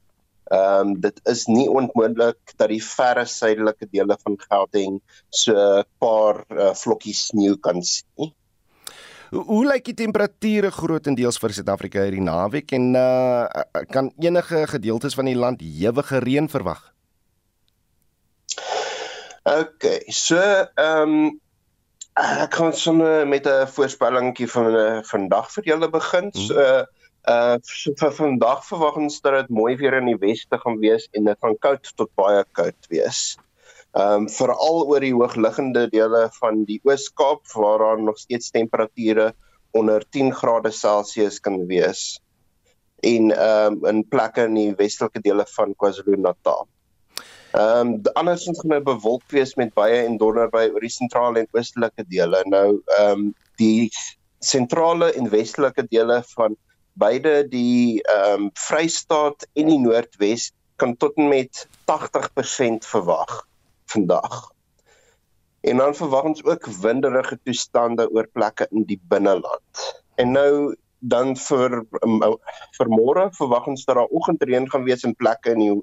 [0.49, 5.85] Ehm um, dit is nie onmoontlik dat die verre suidelike dele van Gauteng so 'n
[6.01, 8.33] paar uh, vlokkies sneeu kan sien.
[9.31, 13.45] Hoe, hoe lyk die temperature grootendeels vir Suid-Afrika hierdie naweek en uh,
[13.93, 16.81] kan enige gedeeltes van die land ewige reën verwag?
[19.45, 21.41] OK, so ehm um,
[22.19, 26.33] ek kan sommer met 'n voorspellingkie van vandag vir julle begin.
[26.33, 26.85] So uh,
[27.29, 27.59] Uh
[28.01, 31.41] vir vandag verwag ons dat dit mooi weer in die weste gaan wees en dit
[31.45, 33.37] gaan koud tot baie koud wees.
[33.93, 39.33] Um veral oor die hoogliggende dele van die Oos-Kaap waar daar nog steeds temperature
[39.77, 42.21] onder 10 grade Celsius kan wees.
[43.05, 46.65] En um in plekke in die westelike dele van KwaZulu-Natal.
[47.57, 51.41] Ehm um, andersins gaan dit bewolk wees met baie en donder by oor die sentrale
[51.41, 52.43] en oostelike dele.
[52.45, 53.91] Nou ehm um, die
[54.45, 56.57] sentrale en westelike dele van
[56.93, 63.47] beide die ehm um, Vrystaat en die Noordwes kan tot en met 80% verwag
[63.91, 64.53] vandag.
[65.61, 69.89] En dan verwag ons ook winderige toestande oor plekke in die binneland.
[70.15, 71.81] En nou dan vir
[72.79, 75.77] vir môre verwag ons dat daar oggendreën gaan wees in plekke in die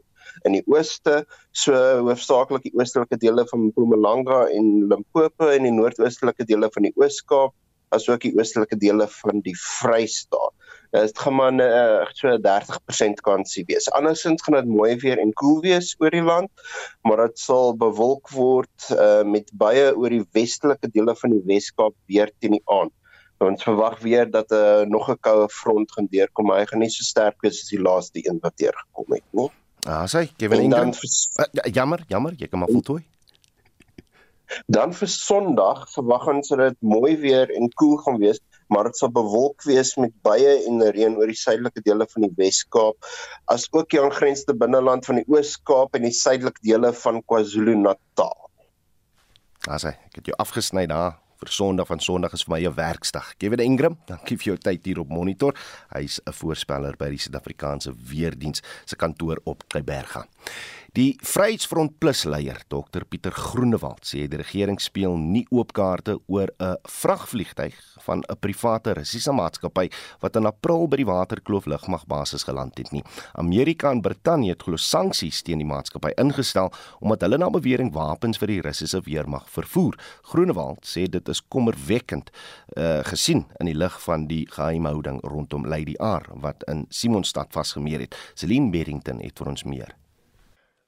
[0.43, 1.73] in die ooste, so
[2.07, 7.55] hoofsaaklik die oostelike dele van Mpumalanga en Limpopo en die noordoostelike dele van die Oos-Kaap,
[7.95, 10.55] asook die oostelike dele van die Vrystaat
[11.03, 13.89] dit gaan maar uh, so 30% kansie wees.
[13.91, 16.51] Andersins gaan dit mooi weer en koel wees oor die land,
[17.03, 21.95] maar dit sal bewolk word uh, met baie oor die westelike dele van die Weskaap
[22.11, 22.93] weer teen die aand.
[23.43, 26.79] Ons verwag weer dat 'n uh, nog 'n koue front gaan deurkom, maar hy gaan
[26.79, 29.51] nie so sterk wees as die laaste een wat deurgekom het nie.
[29.85, 30.91] Ah, sê, Kevin Ingram.
[30.91, 33.03] Uh, jammer, jammer, jy kan maar voltooi.
[34.69, 38.97] Dan vir Sondag verwag ons dat dit mooi weer en koel gaan wees maar dit
[38.97, 43.09] sal bewolk wees met baie en reën oor die suidelike dele van die Wes-Kaap,
[43.53, 48.33] asook die aangrensende binneland van die Oos-Kaap en die suidelike dele van KwaZulu-Natal.
[49.69, 53.33] Asai, ek het jou afgesny daar vir Sondag van Sondag is vir my 'n werksdag.
[53.37, 55.53] Kevin Ingram, dankie vir jou tyd hier op Monitor.
[55.93, 60.25] Hy's 'n voorspeller by die Suid-Afrikaanse Weerdiens se kantoor op Kleiberga.
[60.95, 66.47] Die Vryheidsfront Plus leier, Dr Pieter Groenewald, sê die regering speel nie oop kaarte oor
[66.55, 69.89] 'n vragvliegtyg van 'n private Russiese maatskappy
[70.21, 73.03] wat in April by die Waterkloof lugmagbasis geland het nie.
[73.33, 78.37] Amerika en Brittanje het glo sanksies teen die maatskappy ingestel omdat hulle na bewering wapens
[78.37, 79.99] vir die Russiese weermag vervoer.
[80.23, 82.31] Groenewald sê dit is kommerwekkend
[82.77, 87.99] uh, gesien in die lig van die geheimhouding rondom Lady R wat in Simonstad vasgemeer
[87.99, 88.15] het.
[88.33, 89.95] Celine Berrington het vir ons meer.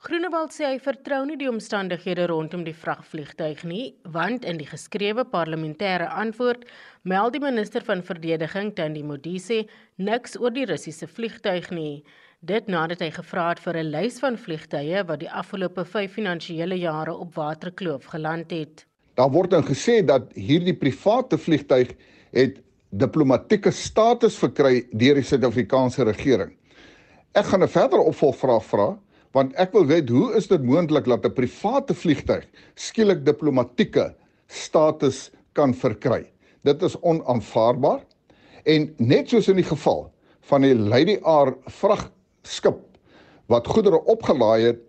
[0.07, 5.25] Groenewald sê hy vertrou nie die omstandighede rondom die vragvliegtuig nie, want in die geskrewe
[5.27, 6.61] parlementêre antwoord
[7.03, 9.57] meld die minister van verdediging Tandi Modise
[9.99, 12.05] niks oor die Russiese vliegtuig nie.
[12.39, 16.77] Dit nadat hy gevra het vir 'n lys van vliegtye wat die afgelope 5 finansiële
[16.79, 18.85] jare op Waterkloof geland het.
[19.19, 21.91] Daar word dan gesê dat hierdie private vliegtuig
[22.31, 26.55] het diplomatieke status verkry deur die Suid-Afrikaanse regering.
[27.33, 28.97] Ek gaan 'n verdere opvolgvraag vra
[29.35, 34.13] want ek wil weet hoe is dit moontlik dat 'n private vliegtuig skielik diplomatieke
[34.47, 36.25] status kan verkry?
[36.63, 38.01] Dit is onaanvaarbaar
[38.65, 40.11] en net soos in die geval
[40.49, 42.79] van die Lady R vragskip
[43.47, 44.81] wat goedere opgelaai het,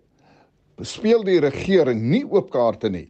[0.81, 3.07] speel die regering nie oop kaarte nie.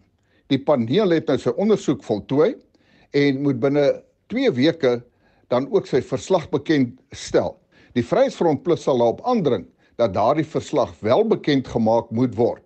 [0.49, 2.55] Die paneel het nou sy ondersoek voltooi
[3.13, 4.01] en moet binne
[4.33, 5.01] 2 weke
[5.49, 7.57] dan ook sy verslag bekend stel.
[7.93, 9.65] Die Vryheidsfront Plus sal daarop aandring
[9.99, 12.63] dat daardie verslag wel bekend gemaak moet word.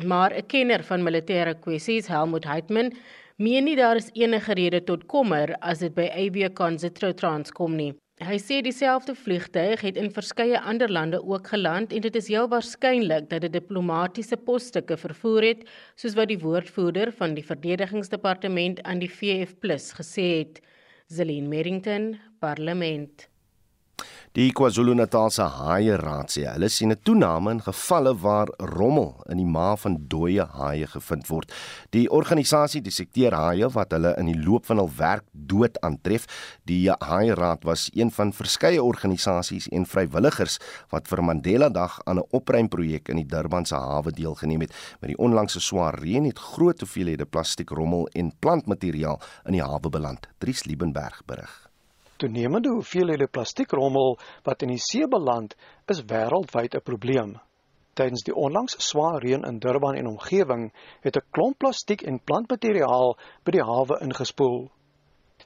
[0.00, 2.92] Maar 'n kenner van militêre kwessies, Helmut Heitman,
[3.36, 7.92] meen nie daar is enige rede tot kommer as dit by AV Consitrotrans kom nie.
[8.22, 12.48] Hy sê dieselfde vliegtuig het in verskeie ander lande ook geland en dit is heel
[12.48, 18.98] waarskynlik dat dit diplomatisiese posstukke vervoer het, soos wat die woordvoerder van die verdedigingsdepartement aan
[18.98, 19.54] die VF+
[19.98, 20.60] gesê het.
[21.06, 23.31] Zelin Merrington, Parlement.
[24.32, 29.50] Die KwaZulu-Natalse Haie Raad sê hulle sien 'n toename in gevalle waar rommel in die
[29.56, 31.52] ma van dooie haie gevind word.
[31.90, 36.24] Die organisasie dissekteer haie wat hulle in die loop van hul werk dood aantref.
[36.64, 42.16] Die Haie Raad was een van verskeie organisasies en vrywilligers wat vir Mandela Dag aan
[42.16, 44.72] 'n opruimprojek in die Durbanse hawe deelgeneem het.
[45.00, 50.26] Met die onlangse swaar reën het groot hoeveelhede plastiekrommel en plantmateriaal in die hawe beland.
[50.38, 51.61] Dries Liebenberg berig.
[52.22, 54.12] Toenemende hoeveelhede plastiekrommel
[54.46, 55.56] wat in die see beland,
[55.90, 57.32] is wêreldwyd 'n probleem.
[57.98, 60.62] Tydens die onlangse swaar reën in Durban en omgewing
[61.06, 64.70] het 'n klomp plastiek en plantmateriaal by die hawe ingespoel.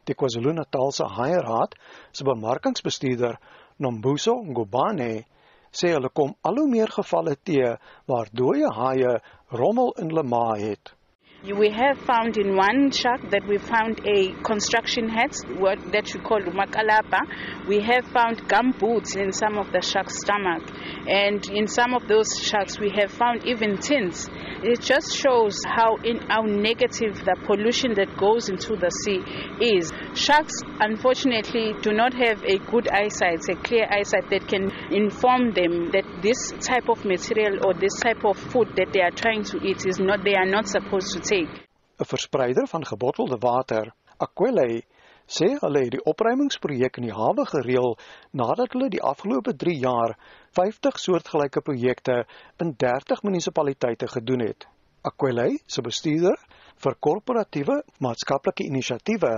[0.05, 1.79] Die KwaZulu-Natalse Haairaad
[2.12, 3.41] se bemarkingsbestuurder,
[3.79, 5.25] Nombuso Ngubane,
[5.73, 9.17] sê hulle kom al hoe meer gevalle te waar dooie haie
[9.49, 10.95] rommel in hulle maag het.
[11.44, 16.20] We have found in one shack that we found a construction hat, what that we
[16.20, 17.20] call makalapa.
[17.68, 20.64] We have found gum boots in some of the shark's stomach.
[21.07, 24.29] And in some of those sharks we have found even tins.
[24.64, 29.20] It just shows how, in, how negative the pollution that goes into the sea
[29.61, 29.92] is.
[30.14, 35.92] Sharks, unfortunately, do not have a good eyesight, a clear eyesight that can inform them
[35.92, 39.61] that this type of material or this type of food that they are trying to
[39.62, 41.67] eat is not, they are not supposed to take.
[41.99, 44.83] 'n Verspreider van gebottelde water, Aquile,
[45.27, 47.97] sê hulle het die opruimingsprojek in die hawe gereël
[48.41, 50.15] nadat hulle die afgelope 3 jaar
[50.59, 52.25] 50 soortgelyke projekte
[52.62, 54.69] in 30 munisipaliteite gedoen het.
[55.03, 56.39] Aquile se bestuurder
[56.85, 59.35] vir korporatiewe maatskaplike inisiatiewe,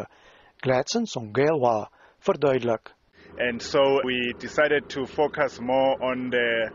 [0.61, 1.89] Gladson Songelwa,
[2.21, 2.93] verduidelik.
[3.39, 6.71] And so we decided to focus more on the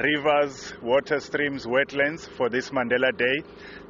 [0.00, 3.42] rivers, water streams, wetlands for this Mandela Day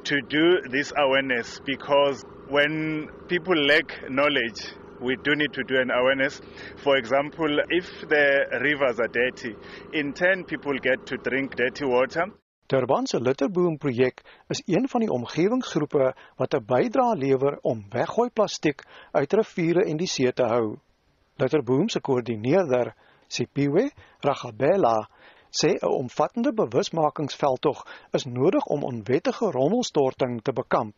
[0.03, 4.59] to do this awareness because when people lack knowledge,
[4.99, 6.41] we do need to do an awareness.
[6.83, 9.55] For example, if the rivers are dirty,
[9.93, 12.25] in turn people get to drink dirty water.
[12.67, 18.29] Durban se Litterboom projek is een van die omgewingsgroepe wat 'n bydrae lewer om weggooi
[18.29, 20.79] plastiek uit riviere en die see te hou.
[21.37, 22.93] Litterboom se koördineerder,
[23.27, 25.09] Sipiwe Ragabela,
[25.61, 27.79] sê 'n omvattende bewusmakingsveldtog
[28.17, 30.95] is nodig om onwettige rommelstorting te bekamp.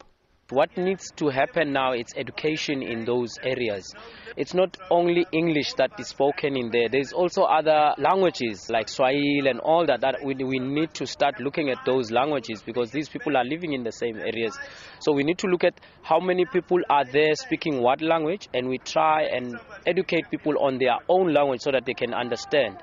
[0.52, 3.94] What needs to happen now is education in those areas.
[4.38, 6.88] It's not only English that is spoken in there.
[6.88, 11.40] There's also other languages like Swahili and all that that we, we need to start
[11.40, 14.56] looking at those languages because these people are living in the same areas.
[15.00, 18.70] So we need to look at how many people are there speaking what language and
[18.70, 22.78] we try and educate people on their own language so that they can understand.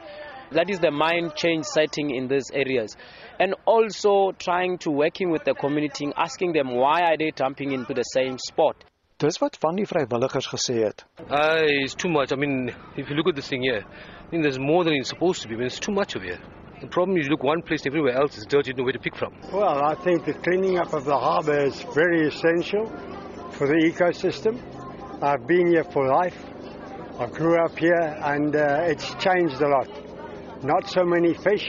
[0.55, 2.97] That is the mind change setting in these areas.
[3.38, 7.95] And also trying to working with the community, asking them why are they dumping into
[7.95, 8.85] the same spot.
[9.19, 11.05] Dis wat van die vrywilligers gesê het.
[11.31, 12.33] Uh, it's too much.
[12.33, 15.11] I mean, if you look at this thing here, I think there's more than it's
[15.11, 15.55] supposed to be.
[15.55, 16.41] I mean, it's too much of here.
[16.81, 19.33] The problem is you look one place, everywhere else is dirty, nowhere to pick from.
[19.53, 22.87] Well, I think the cleaning up of the harbour is very essential
[23.53, 24.59] for the ecosystem.
[25.23, 26.37] I've been here for life.
[27.21, 29.88] I grew up here and uh, it's changed a lot.
[30.64, 31.66] Not so many fish.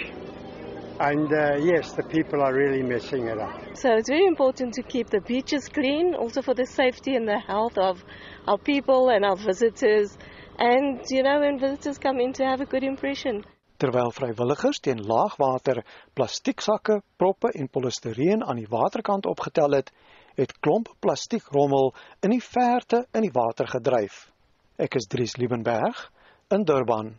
[0.99, 3.75] And uh, yes, the people are really messing it up.
[3.75, 7.39] So it's very important to keep the beaches clean, also for the safety and the
[7.39, 8.03] health of
[8.47, 10.15] our people and our visitors.
[10.59, 13.43] And, you know, when visitors come in to have a good impression.
[13.81, 15.81] Terwyl vrywilligers teen laagwater
[16.13, 19.89] plastieksakke, proppe en polistireen aan die waterkant opgetel het,
[20.37, 24.29] het klomp plastiekrommel in die verte in die water gedryf.
[24.77, 26.11] Ek is Dries Liebenberg
[26.53, 27.15] in Durban.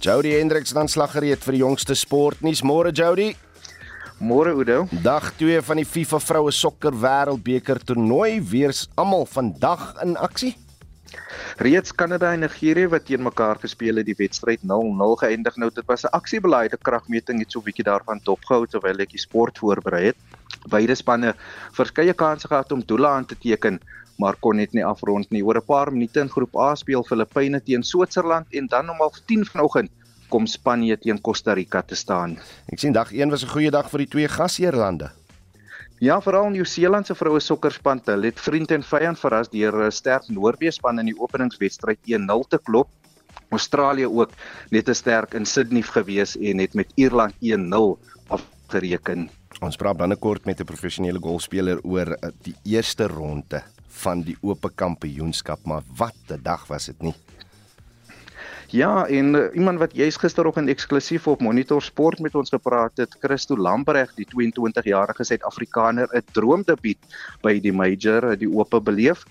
[0.00, 2.62] Jody Hendriks dan slaggereed vir die jongste sportnuus.
[2.64, 3.34] Môre Jody.
[4.16, 4.86] Môre Oudo.
[5.04, 10.54] Dag 2 van die FIFA vroue sokker wêreldbeker toernooi weer almal vandag in aksie.
[11.60, 15.60] Reeds Kanada en Nigerië wat teen mekaar gespeel het, die wedstryd 0-0 geëindig.
[15.60, 19.20] Nou dit was 'n aksiebeleide kragmeting iets so 'n bietjie daarvan dopgehou terwyl ek die
[19.20, 20.16] sport voorberei het.
[20.68, 21.34] Beide spanne
[21.72, 23.80] verskeie kansse gehad om doele aan te teken,
[24.20, 25.42] maar kon net nie afrond nie.
[25.42, 29.50] Oor 'n paar minute in groep A speel Filippyne teen Switserland en dan om 10:30
[29.50, 29.90] vanoggend
[30.28, 32.38] kom Spanje teen Costa Rica te staan.
[32.70, 35.10] Ek sien dag 1 was 'n goeie dag vir die twee gasheerlande.
[36.00, 40.70] Ja, veral Nieu-Seeland se vroue sokkerspan het vriend en vyand verras deur 'n sterk Noorwe
[40.70, 42.88] span in die openingswedstryd 1-0 te klop.
[43.50, 44.30] Australië ook
[44.70, 47.98] net 'n sterk in Sydney gewees en het met Ierland 1-0
[48.28, 49.30] afgereken.
[49.60, 55.64] Ons praat binnekort met 'n professionele golfspeler oor die eerste ronde van die oop kampioenskap,
[55.64, 57.14] maar wat 'n dag was dit nie.
[58.70, 63.16] Ja, en uh, iemand wat jy's gisteroggend eksklusief op Monitor Sport met ons gepraat het,
[63.18, 66.98] Christo Lambreg, die 22-jarige Suid-Afrikaner, 'n droomdebuut
[67.42, 69.24] by die major, die oop beleef.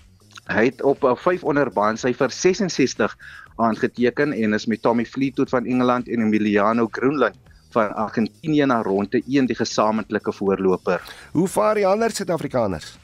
[0.52, 3.16] Hy het op 'n 500 baansyfer 66
[3.56, 7.36] aangeteken en is met Tommy Fleetwood van Engeland en Emiliano Groenland
[7.70, 11.00] van Argentinië na ronde 1 die gesamentlike voorloper.
[11.32, 12.98] Hoe vaar die ander Suid-Afrikaners?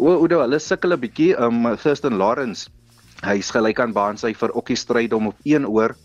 [0.00, 1.34] Oudo, hulle sukkel 'n bietjie.
[1.36, 2.70] Um Thurston Lawrence,
[3.22, 5.96] hy's gelyk aan baansyfer ook die stryd om op 1 oor.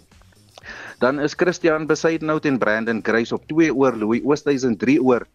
[0.99, 5.27] Dan is Christian Besaidnout en Brandon Grace op 2 oor, Louis Oosthuizen 3 oor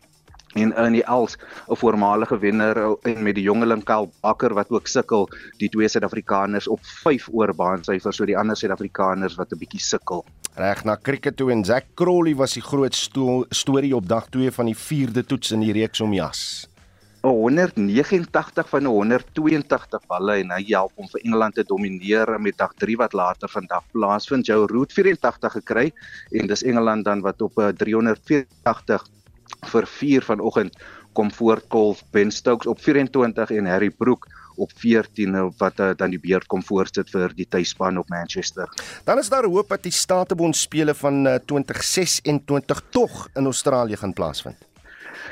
[0.59, 1.37] en in die Els
[1.69, 6.69] 'n voormalige wenner en met die jongeling Kyle Bakker wat ook sukkel die twee Suid-Afrikaners
[6.69, 10.25] op 5 oor baansyfer so die ander Suid-Afrikaners wat 'n bietjie sukkel.
[10.57, 14.51] Reg na cricket toe en Zack Crawley was die groot sto storie op dag 2
[14.51, 16.70] van die 4de toets in die reeks om jas.
[17.21, 22.97] 189 van 182 balle en hy help om vir Engeland te domineer met dag 3
[23.01, 24.47] wat later vandag plaasvind.
[24.47, 25.91] Joe Root 84 gekry
[26.33, 29.05] en dis Engeland dan wat op 384
[29.69, 30.77] vir 4 vanoggend
[31.13, 36.21] kom voortkolf Ben Stokes op 24 en Harry Brook op 14 wat uh, dan die
[36.21, 38.69] beurt kom voorsit vir die tuisspan op Manchester.
[39.05, 44.13] Dan is daar hoop dat die Statebond spele van uh, 2026 tog in Australië gaan
[44.13, 44.70] plaasvind.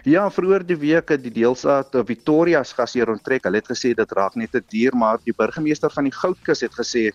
[0.07, 3.44] Ja, vroeër die week het die deelstaat Victoria se gasheer onttrek.
[3.44, 6.74] Hulle het gesê dit raak net te duur, maar die burgemeester van die Goudkus het
[6.74, 7.09] gesê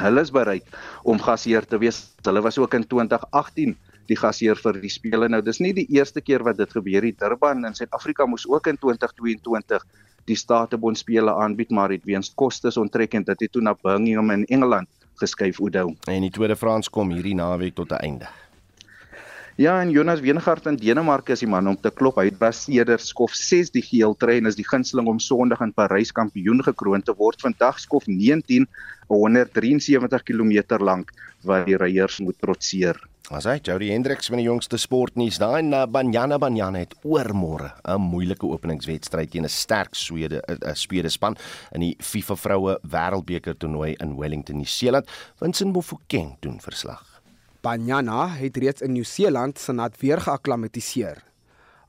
[0.00, 0.64] hulle is bereid
[1.04, 2.14] om gasheer te wees.
[2.24, 3.76] Hulle was ook in 2018
[4.08, 5.28] die gasheer vir die spele.
[5.28, 7.12] Nou dis nie die eerste keer wat dit gebeur nie.
[7.12, 9.84] Durban in Suid-Afrika moes ook in 2022
[10.24, 14.30] die Statebond spele aanbied, maar het weens kostes onttrek en dit het toe na Birmingham
[14.30, 14.88] in Engeland
[15.20, 15.92] geskuif Oudo.
[16.08, 18.28] En die tweede Frans kom hierdie naweek tot 'n einde.
[19.56, 22.16] Ja, en Jonas Wenegaard in Denemarke is die man om te klop.
[22.18, 26.10] Hy was eerder skof 6 die geel trein is die gunsteling om Sondag in Parys
[26.10, 27.38] kampioen gekroon te word.
[27.38, 28.66] Vandag skof 19
[29.12, 31.14] 173 km lank
[31.46, 32.98] wat die ryers moet trotseer.
[33.30, 38.02] As hy Jody Hendricks van die jongste sportnuus daai na Banyana Banyana het oormôre 'n
[38.10, 41.38] moeilike openingswedstryd teen 'n sterk Swede 'n Swede span
[41.70, 45.06] in die FIFA vroue wêreldbeker toernooi in Wellington, Nieu-Seeland.
[45.38, 47.13] Vincent Mofokeng doen verslag.
[47.64, 51.22] Banyana het reeds in Nieu-Seeland se nat weer geakklimatiseer.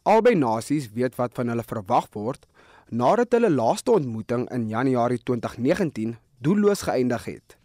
[0.08, 2.46] Albei nasies weet wat van hulle verwag word
[2.88, 7.58] nadat hulle laaste ontmoeting in Januarie 2019 doelloos geëindig het.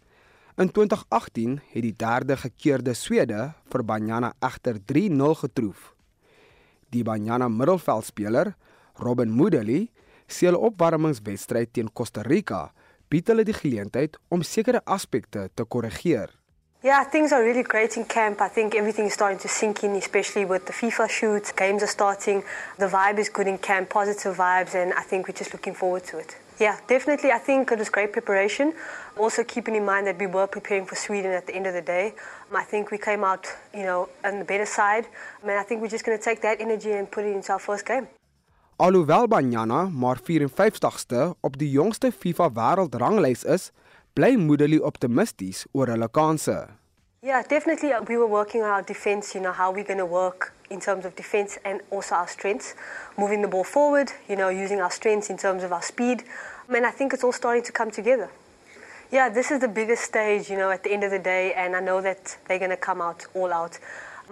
[0.59, 5.87] In 2018 het die derde gekeerde Swede vir Banyana egter 3-0 getroof.
[6.91, 8.57] Die Banyana middelveldspeler,
[8.99, 9.87] Robin Moodley,
[10.27, 12.73] sê hulle opwarmingswedstryd teen Costa Rica
[13.07, 16.40] bied hulle die geleentheid om sekere aspekte te korrigeer.
[16.83, 18.41] Yeah, things are really great in camp.
[18.41, 21.51] I think everything is starting to sink in, especially with the FIFA shoots.
[21.51, 22.41] Games are starting.
[22.79, 26.05] The vibe is good in camp, positive vibes, and I think we're just looking forward
[26.05, 26.35] to it.
[26.59, 27.31] Yeah, definitely.
[27.31, 28.73] I think it was great preparation.
[29.15, 31.83] Also, keeping in mind that we were preparing for Sweden at the end of the
[31.83, 32.15] day.
[32.51, 35.05] I think we came out, you know, on the better side.
[35.43, 37.51] I mean, I think we're just going to take that energy and put it into
[37.51, 38.07] our first game.
[38.75, 43.71] Alhoewel Banyana maar 54ste op die jongste FIFA wêreldranglys is,
[44.15, 46.67] bly Moodley optimisties oor hulle kanse.
[47.23, 47.91] Yeah, definitely.
[48.07, 51.05] We were working on our defense, you know, how we're going to work in terms
[51.05, 52.73] of defense and also our strengths,
[53.17, 56.23] moving the ball forward, you know, using our strengths in terms of our speed.
[56.67, 58.29] I mean, I think it's all starting to come together.
[59.11, 61.75] Yeah, this is the biggest stage, you know, at the end of the day, and
[61.75, 63.77] I know that they're going to come out all out.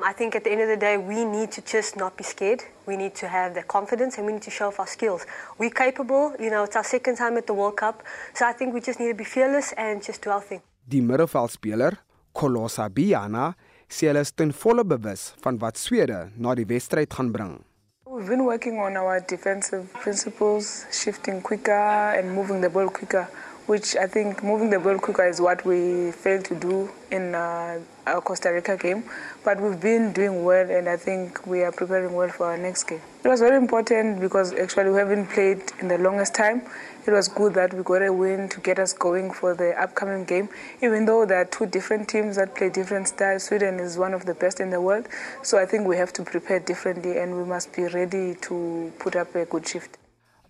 [0.04, 2.64] I think at the end of the day, we need to just not be scared.
[2.86, 5.26] We need to have the confidence and we need to show off our skills.
[5.58, 8.74] We're capable, you know, it's our second time at the World Cup, so I think
[8.74, 10.62] we just need to be fearless and just do our thing.
[10.88, 11.98] Die middelveldspeler,
[12.34, 13.56] Kolosa Biana,
[13.90, 17.60] sê hulle is ten volle bewus van wat Swede na die wedstryd gaan bring.
[18.06, 23.28] We've been working on our defensive principles, shifting quicker and moving the ball quicker.
[23.70, 27.80] Which I think moving the ball quicker is what we failed to do in uh,
[28.08, 29.04] our Costa Rica game.
[29.46, 32.86] But we've been doing well, and I think we are preparing well for our next
[32.86, 33.02] game.
[33.24, 36.64] It was very important because actually we haven't played in the longest time.
[37.06, 40.26] It was good that we got a win to get us going for the upcoming
[40.26, 40.50] game,
[40.82, 43.44] even though there are two different teams that play different styles.
[43.44, 45.08] Sweden is one of the best in the world,
[45.44, 49.16] so I think we have to prepare differently and we must be ready to put
[49.16, 50.00] up a good shift.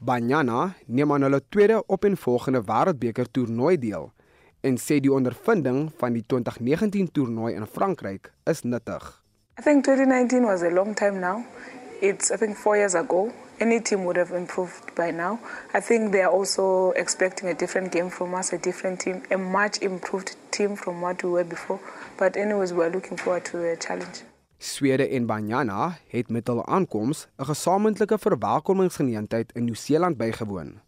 [0.02, 4.06] Banyana neem aan hulle tweede op en volgende wêreldbeker toernooi deel
[4.62, 9.24] en sê die ondervinding van die 2019 toernooi in Frankryk is nuttig.
[9.60, 11.44] I think 2019 was a long time now.
[12.02, 13.32] It's I think 4 years ago.
[13.60, 15.38] Any team would have improved by now.
[15.74, 19.38] I think they are also expecting a different game from us, a different team, a
[19.38, 21.80] much improved team from what we were before.
[22.18, 24.24] But anyways, we're looking forward to a challenge.
[24.60, 30.82] Swede en Banyana het met hul aankoms 'n gesamentlike verwelkomingsgeleentheid in Nieu-Seeland bygewoon.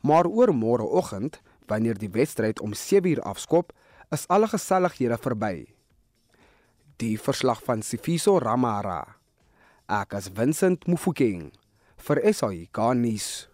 [0.00, 3.72] Maar oor môreoggend, wanneer die wedstryd om 7uur afskop,
[4.10, 5.66] is alle gesellighede verby.
[6.96, 9.16] Die verslag van Sifiso Ramara.
[9.86, 11.52] Ek as Vincent Mufokeng
[11.96, 13.48] vir SAI Garnis.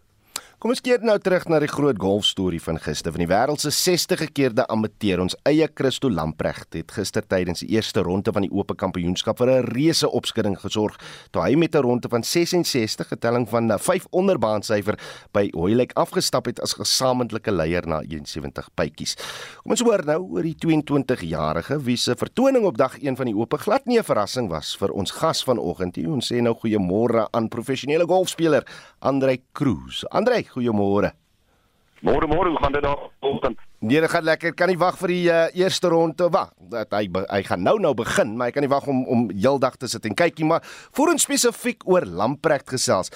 [0.64, 3.12] Kom ons keer nou terug na die groot golfstorie van gister.
[3.12, 7.74] Van die wêreld se 60 gekeerde amateur, ons eie Christo Lamprecht het gister tydens die
[7.74, 10.96] eerste ronde van die Ope Kampioenskap vir 'n reuse opskudding gesorg
[11.32, 14.96] toe hy met 'n ronde van 66 getelling van 5 onderbaansyfer
[15.34, 19.16] by Hoylake afgestap het as gesamentlike leier na 71 bytjies.
[19.62, 23.36] Kom ons hoor nou oor die 22-jarige wie se vertoning op dag 1 van die
[23.36, 25.98] Ope glad nie 'n verrassing was vir ons gas vanoggend.
[25.98, 28.64] Ons sê nou goeiemôre aan professionele golfspeler
[29.00, 30.04] Andrei Cruz.
[30.08, 31.12] Andrei Goeiemôre.
[32.04, 33.60] Môre môre, hoe gaan dit daar vanoggend?
[33.80, 34.52] Nee, dit gaan lekker.
[34.52, 36.50] Kan nie wag vir die uh, eerste ronde wag.
[36.72, 39.78] Dat hy hy gaan nou nou begin, maar hy kan nie wag om om heeldag
[39.80, 40.60] te sit en kykie, maar
[40.92, 43.12] voor ons spesifiek oor Lamprecht gesels.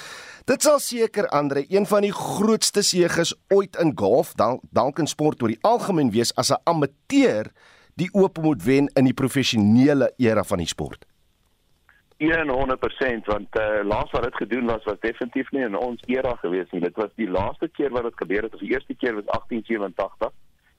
[0.48, 5.10] Dit sal seker Andre een van die grootste seëges ooit in golf, dalk dalk in
[5.10, 7.52] sport oor die algemeen wees as 'n amateur
[7.96, 11.04] die oop moet wen in die professionele era van die sport.
[12.18, 16.70] 100% want uh, laas wat dit gedoen was was definitief nie in ons era gewees
[16.70, 16.80] nie.
[16.80, 18.58] Dit was die laaste keer wat dit gebeur het.
[18.58, 20.32] Die eerste keer was 1887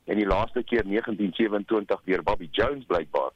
[0.05, 3.31] en die laaste keer 1927 deur Bobby Jones blykbaar.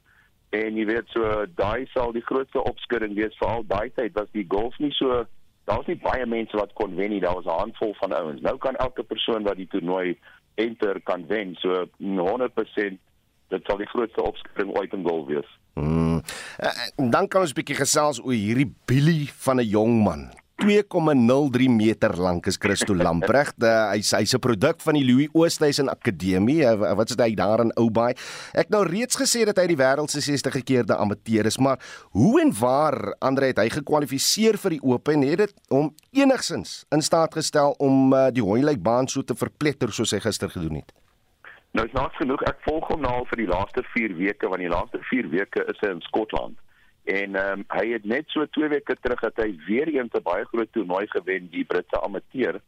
[0.50, 4.28] En jy weet so daai sal die grootste opskudding wees vir al daai tyd was
[4.36, 5.24] die golf nie so
[5.64, 7.24] daar was nie baie mense wat kon wen nie.
[7.24, 8.40] Daar was 'n handvol van ouens.
[8.40, 10.18] Nou kan elke persoon wat die toernooi
[10.54, 11.56] enter kan wen.
[11.56, 13.00] So 100%
[13.48, 15.48] dit sal die grootste opskudding ooit in golf wees.
[15.74, 20.30] En dan kan ons 'n bietjie gesels oor hierdie Billy van 'n jong man.
[20.62, 23.58] 2,03 meter lank is Christo Lamprecht.
[23.92, 26.62] Hy's hy's 'n produk van die Louis Oosthuizen Akademie.
[26.64, 28.14] Wat is hy daar in Oubaai?
[28.54, 31.78] Ek nou reeds gesê dat hy die wêreld se 60 gekeerde amateur is, maar
[32.14, 36.84] hoe en waar Andre het hy gekwalifiseer vir die Ope en het dit hom enigsins
[36.94, 41.03] in staat gestel om die Hoylake baan so te verpletter soos hy gister gedoen het?
[41.74, 44.62] Nou is naaks genoeg ek volg hom nou al vir die laaste 4 weke want
[44.62, 46.60] die laaste 4 weke is hy in Skotland.
[47.10, 50.22] En ehm um, hy het net so 2 weke terug dat hy weer een te
[50.22, 52.60] baie groot toernooi gewen die Britse amateur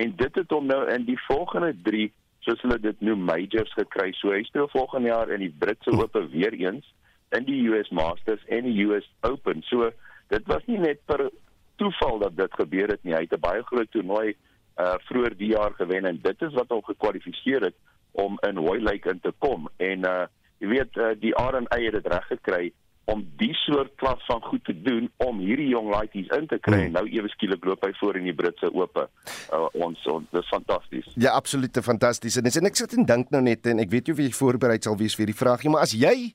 [0.00, 2.08] en dit het hom nou in die volgende 3
[2.46, 4.10] soos hulle dit noem majors gekry.
[4.16, 6.88] So hy speel volgende jaar in die Britse Ope weer eens
[7.36, 9.60] in die US Masters en die US Open.
[9.68, 9.92] So
[10.32, 11.28] dit was nie net per
[11.76, 13.12] toeval dat dit gebeur het nie.
[13.12, 14.36] Hy het 'n baie groot toernooi
[14.80, 17.76] uh vroeër die jaar gewen en dit is wat hom gekwalifiseer het
[18.14, 20.24] om in Hoylake in te kom en uh
[20.62, 22.64] jy weet uh, die R&A het dit reg gekry
[23.10, 26.86] om die soort klas van goed te doen om hierdie jong laities in te kry.
[26.86, 26.94] Hmm.
[26.96, 29.08] Nou ewe skielik loop hy voor in die Britse Ope.
[29.52, 31.10] Uh, ons ons dis fantasties.
[31.20, 32.38] Ja, absoluut fantasties.
[32.40, 34.78] En, en ek sit en dink nou net en ek weet jy of jy voorberei
[34.80, 36.32] sal wees vir die vraag, maar as jy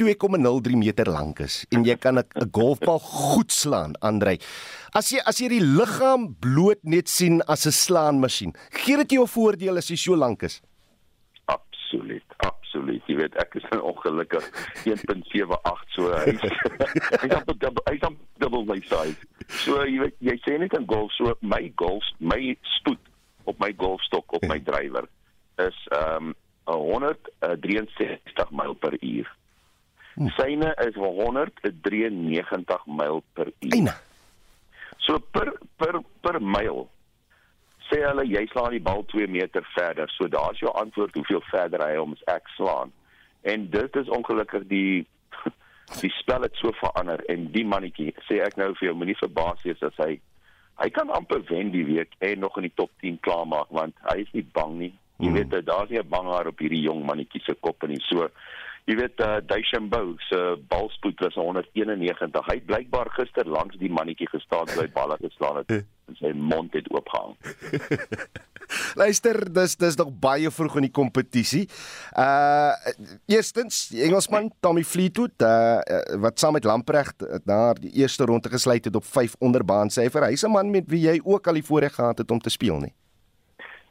[0.00, 4.38] 2,03 meter lank is en jy kan 'n golfbal goed slaan, Andrei.
[4.92, 8.52] As jy as jy die liggaam bloot net sien as 'n slaanmasjien,
[8.84, 10.60] gee dit jou voordeel as jy so lank is
[11.92, 13.02] absoluut, absoluut.
[13.06, 14.44] Jy weet ek is ongelukkig
[14.88, 16.32] 1.78 so hy
[17.22, 19.20] hy's op dubbel hy's op dubbel my size.
[19.64, 23.02] So jy weet jy sê net in golf so my golf my spoed
[23.44, 25.08] op my golfstok op my drywer
[25.60, 26.38] is ehm um,
[26.72, 29.26] 163 myl per uur.
[30.14, 30.28] Hm.
[30.36, 33.94] Syne is 193 myl per uur.
[35.02, 36.86] So per per per myl
[37.92, 40.10] sê hulle jy slaan die bal 2 meter verder.
[40.16, 42.92] So daar's jou antwoord hoeveel verder hy hom ek slaan.
[43.42, 45.06] En dit is ongelukkig die
[46.02, 49.60] die spel het so verander en die mannetjie sê ek nou vir jou moenie verbaas
[49.66, 50.14] wees as hy
[50.80, 54.22] hy kan amper wen die week en nog in die top 10 klaarmaak want hy
[54.24, 54.92] is nie bang nie.
[55.20, 55.38] Jy hmm.
[55.38, 58.00] weet daar's nie 'n bangaar op hierdie jong mannetjie se kop nie.
[58.08, 58.30] So
[58.88, 62.46] jy weet uh, Deschambeau se balspoed was 191.
[62.48, 65.86] Hy het blykbaar gister langs die mannetjie gestaan toe hy balle geslaan het en
[66.18, 67.36] sy mond het oopgehang.
[69.02, 71.66] Luister, dis dis nog baie vroeg in die kompetisie.
[72.16, 72.72] Uh
[73.26, 75.80] eerstens, Engelsman Tommy Fleetwood, uh
[76.22, 80.28] wat saam met Lamprecht daar die eerste ronde gesluit het op 5 onderbaan syfer.
[80.28, 82.78] Hy's 'n man met wie jy ook al die voorreg gehad het om te speel,
[82.78, 82.94] nie?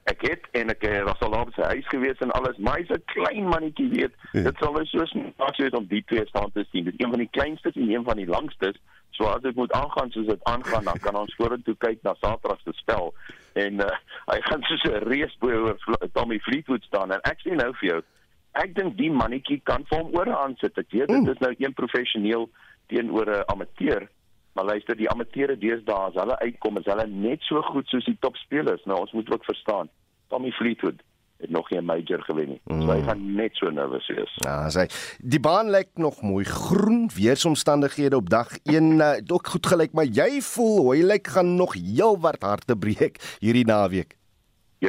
[0.09, 3.03] ek het en ek was al op sy huis gewees en alles maar hy's 'n
[3.14, 4.41] klein mannetjie weet ja.
[4.47, 7.14] dit sal wees soos niks weet om die twee staan te sien dit is een
[7.14, 8.78] van die kleinstes en een van die langstes
[9.18, 12.62] so as dit moet aangaan soos dit aangaan dan kan ons vorentoe kyk na Saterdag
[12.64, 13.14] se spel
[13.66, 13.91] en uh,
[14.32, 15.78] hy gaan soos 'n reus bo oor
[16.14, 18.01] Tommy Fleetwood staan en ek sê nou vir jou
[18.64, 21.74] ek dink die mannetjie kan vir hom ore aansit ek weet dit is nou een
[21.74, 22.49] professioneel
[22.88, 24.09] teenoor 'n amateur
[24.53, 28.18] Maar luister, die amateure deesdae as hulle uitkom, is hulle net so goed soos die
[28.20, 28.84] topspelers.
[28.84, 29.88] Nou ons moet ook verstaan,
[30.28, 30.99] Tommy Fleetwood
[31.41, 32.61] het nog nie 'n major gewen nie.
[32.65, 32.81] Mm.
[32.81, 33.07] So hy mm.
[33.07, 34.33] gaan net so nervus wees.
[34.35, 34.87] Ja, sy
[35.19, 39.91] die baan lyk nog mooi groen, weeromstandighede op dag 1 uh, eh, ook goed gelyk,
[39.93, 44.19] maar jy voel hoe lyk gaan nog heel wat harte breek hierdie naweek.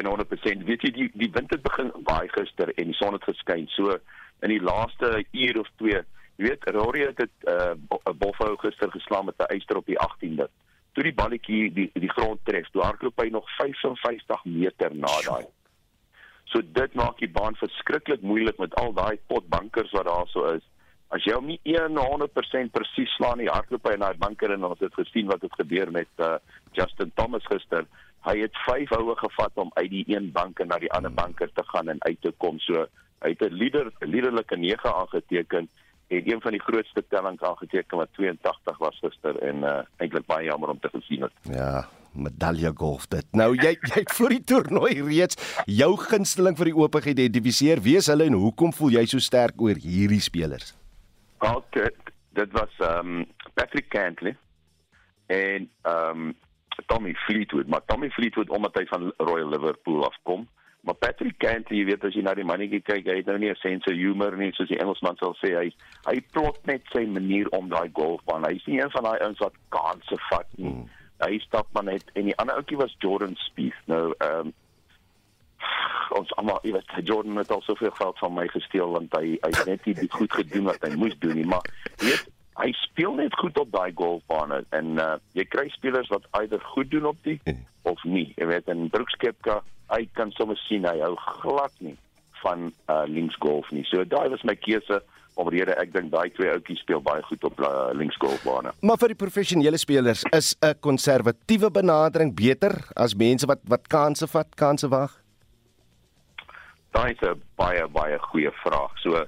[0.00, 0.64] 100%.
[0.64, 3.66] Weet jy die die wind het begin waai gister en die son het geskyn.
[3.68, 3.98] So
[4.40, 6.00] in die laaste uur of twee,
[6.36, 7.74] jy weet, Rory het 'n uh,
[8.10, 10.48] 'n bofhou gister geslaan met 'n eyster op die 18de.
[10.92, 15.44] Toe die balletjie die die grond tref, toe hardloop hy nog 55 meter na daai.
[16.52, 20.64] So dit maak die baan verskriklik moeilik met al daai potbankers wat daar so is.
[21.12, 24.80] As jy hom nie 100% presies slaan nie, hardloop hy in daai banker en ons
[24.80, 26.36] het gesien wat het gebeur met uh,
[26.72, 27.88] Justin Thomas gister
[28.26, 31.64] hy het 5 houe gevat om uit die een bank na die ander banker te
[31.72, 32.58] gaan en uit te kom.
[32.58, 32.86] So
[33.22, 35.68] hy het 'n leader liderlike 9 aangeteken
[36.08, 40.44] en een van die grootste tellings aangeteken wat 82 was gister en uh, eintlik baie
[40.44, 41.32] jammer om te gesien het.
[41.42, 43.26] Ja, medalje golf dit.
[43.32, 47.82] Nou jy jy het vir die toernooi reeds jou gunsteling vir die oop geïdentifiseer.
[47.84, 50.74] Wie is hulle en hoekom voel jy so sterk oor hierdie spelers?
[51.42, 51.90] Okay,
[52.38, 54.36] dit was ehm um, Patrick Cantley
[55.26, 56.34] en ehm um,
[56.86, 60.48] Tommy Fleetwood, maar Tommy Fleetwood omdat hy van Royal Liverpool afkom.
[60.82, 63.50] Maar Patrick Cantley, jy weet as jy na die mannetjie kyk, hy het nou nie
[63.52, 65.54] 'n sense of humor nie, soos die Engelsman sal sê.
[65.54, 65.68] Hy
[66.08, 68.48] hy plot net sy manier om daai golfbaan.
[68.48, 70.72] Hy's nie een van daai ouens wat kansse vat nie.
[70.72, 70.88] Hmm.
[71.22, 73.78] Hy stap maar net en die ander ouetjie was Jordan Spieth.
[73.90, 74.52] Nou ehm um,
[76.12, 79.50] ons almal, jy weet, Jordan het al soveel geld van my gesteel want hy hy
[79.54, 81.64] het net nie goed gedoen wat hy moes doen nie, maar
[82.02, 82.26] jy weet
[82.60, 86.90] hy speel net goed op daai golfbane en uh, jy kry spelers wat either goed
[86.92, 87.62] doen op die hmm.
[87.88, 88.28] of nie.
[88.36, 89.62] Jy weet en Brooks Koepka,
[89.92, 91.96] hy kan sommer sien hy hou glad nie
[92.42, 93.84] van uh, links golf nie.
[93.88, 95.00] So daai was my keuse
[95.34, 98.72] omrede ek dink daai twee ouetjies speel baie goed op uh, links golfbane.
[98.80, 104.26] Maar vir die professionele spelers is 'n konservatiewe benadering beter as mense wat wat kansse
[104.26, 105.16] vat, kansse wag.
[106.92, 108.92] Daai is 'n baie baie goeie vraag.
[109.00, 109.24] So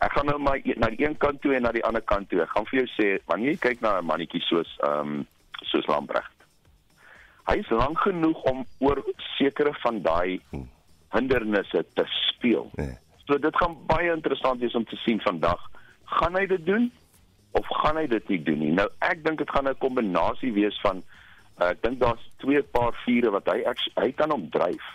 [0.00, 2.42] ek gaan nou maar na die een kant toe en na die ander kant toe.
[2.42, 5.26] Ek gaan vir jou sê wanneer jy kyk na 'n mannetjie soos ehm um,
[5.62, 6.36] soos Lambregt.
[7.46, 9.02] Hy is lank genoeg om oor
[9.38, 10.40] sekere van daai
[11.14, 12.70] hindernisse te speel.
[12.74, 12.98] Nee.
[13.26, 15.60] So dit gaan baie interessant wees om te sien vandag.
[16.18, 16.90] Gaan hy dit doen
[17.58, 18.72] of gaan hy dit nie doen nie?
[18.78, 21.02] Nou ek dink dit gaan 'n kombinasie wees van
[21.60, 24.86] uh, ek dink daar's twee paar vure wat hy ek, hy kan hom dryf.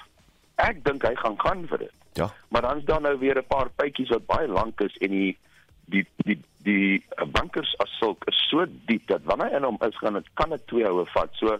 [0.55, 1.97] Ek dink hy gaan gaan vir dit.
[2.13, 2.29] Ja.
[2.49, 5.37] Maar dan is daar nou weer 'n paar pypies wat baie lank is en die
[5.85, 9.97] die die die bankers as sulk is so diep dat wanneer hy in hom is
[9.97, 11.29] gaan dit kan dit twee houe vat.
[11.33, 11.59] So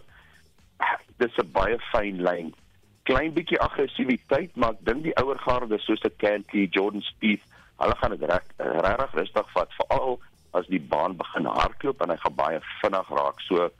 [1.18, 2.54] dis 'n baie fyn lyn.
[3.08, 7.42] Klein bietjie aggressiwiteit, maar ek dink die ouer garde soos 'n Cantley, Jordan Spieth,
[7.82, 10.20] hulle gaan dit reg regtig rustig vat veral
[10.54, 13.40] as die baan begin hardloop en hy gaan baie vinnig raak.
[13.48, 13.70] So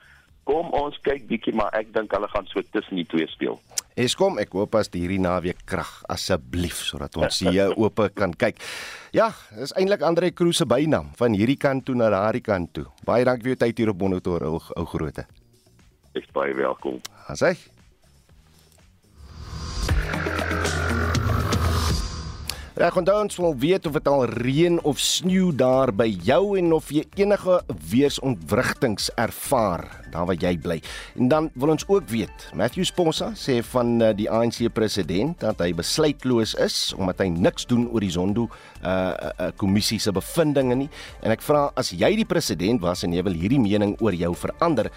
[0.48, 3.60] kom ons kyk bietjie, maar ek dink hulle gaan so tussen die twee speel.
[3.94, 8.56] Eskom, ek hoop as hierdie naweek krag asseblief sodat ons hier oop kan kyk.
[9.12, 12.86] Ja, dis eintlik Andre Kroos se bynaam van hierdie kant toe na daardie kant toe.
[13.04, 15.28] Baie dankie vir jou tyd hier op Monitor ou ou groote.
[16.16, 16.98] Ek baie welkom.
[17.28, 17.54] Asai.
[22.72, 26.72] Reg onthou ons wil weet of dit al reën of sneeu daar by jou en
[26.72, 27.58] of jy enige
[27.92, 30.78] weersontwrigtings ervaar daar waar jy bly.
[31.16, 35.60] En dan wil ons ook weet, Matthew Sponsa sê van uh, die ANC president dat
[35.64, 40.76] hy besluitloos is omdat hy niks doen oor die Zondo uh, uh kommissie se bevindinge
[40.84, 40.88] nie.
[41.24, 44.32] En ek vra as jy die president was en jy wil hierdie mening oor jou
[44.36, 44.88] verander,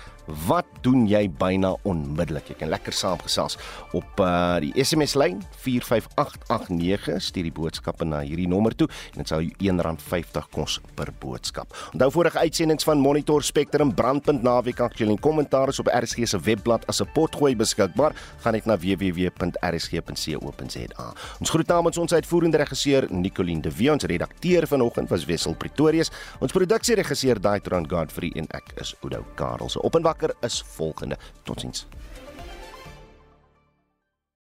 [0.47, 2.49] wat doen jy byna onmiddellik?
[2.49, 3.57] Jy kan lekker saamgesels
[3.97, 9.27] op uh die SMS lyn 45889 stuur die boodskappe na hierdie nommer toe en dit
[9.29, 11.67] sal jou R1.50 kos per boodskap.
[11.93, 16.39] Onthou vorige uitsendings van Monitor Spectrum brandpunt naweek aktueel en kommentaar is op RSG se
[16.39, 18.13] webblad as 'n potgooi beskikbaar.
[18.43, 19.53] Gaan net na www.rsg.co.za.
[21.39, 26.11] Ons groet namens ons uitvoerende regisseur Nicoline de Wee, ons redakteur vanoggend was Wessel Pretorius,
[26.39, 29.69] ons produksieregisseur Daitron Godfrey en ek is Udo Karel.
[29.69, 31.17] Se op en wakker is volgende.
[31.43, 31.87] Totsiens.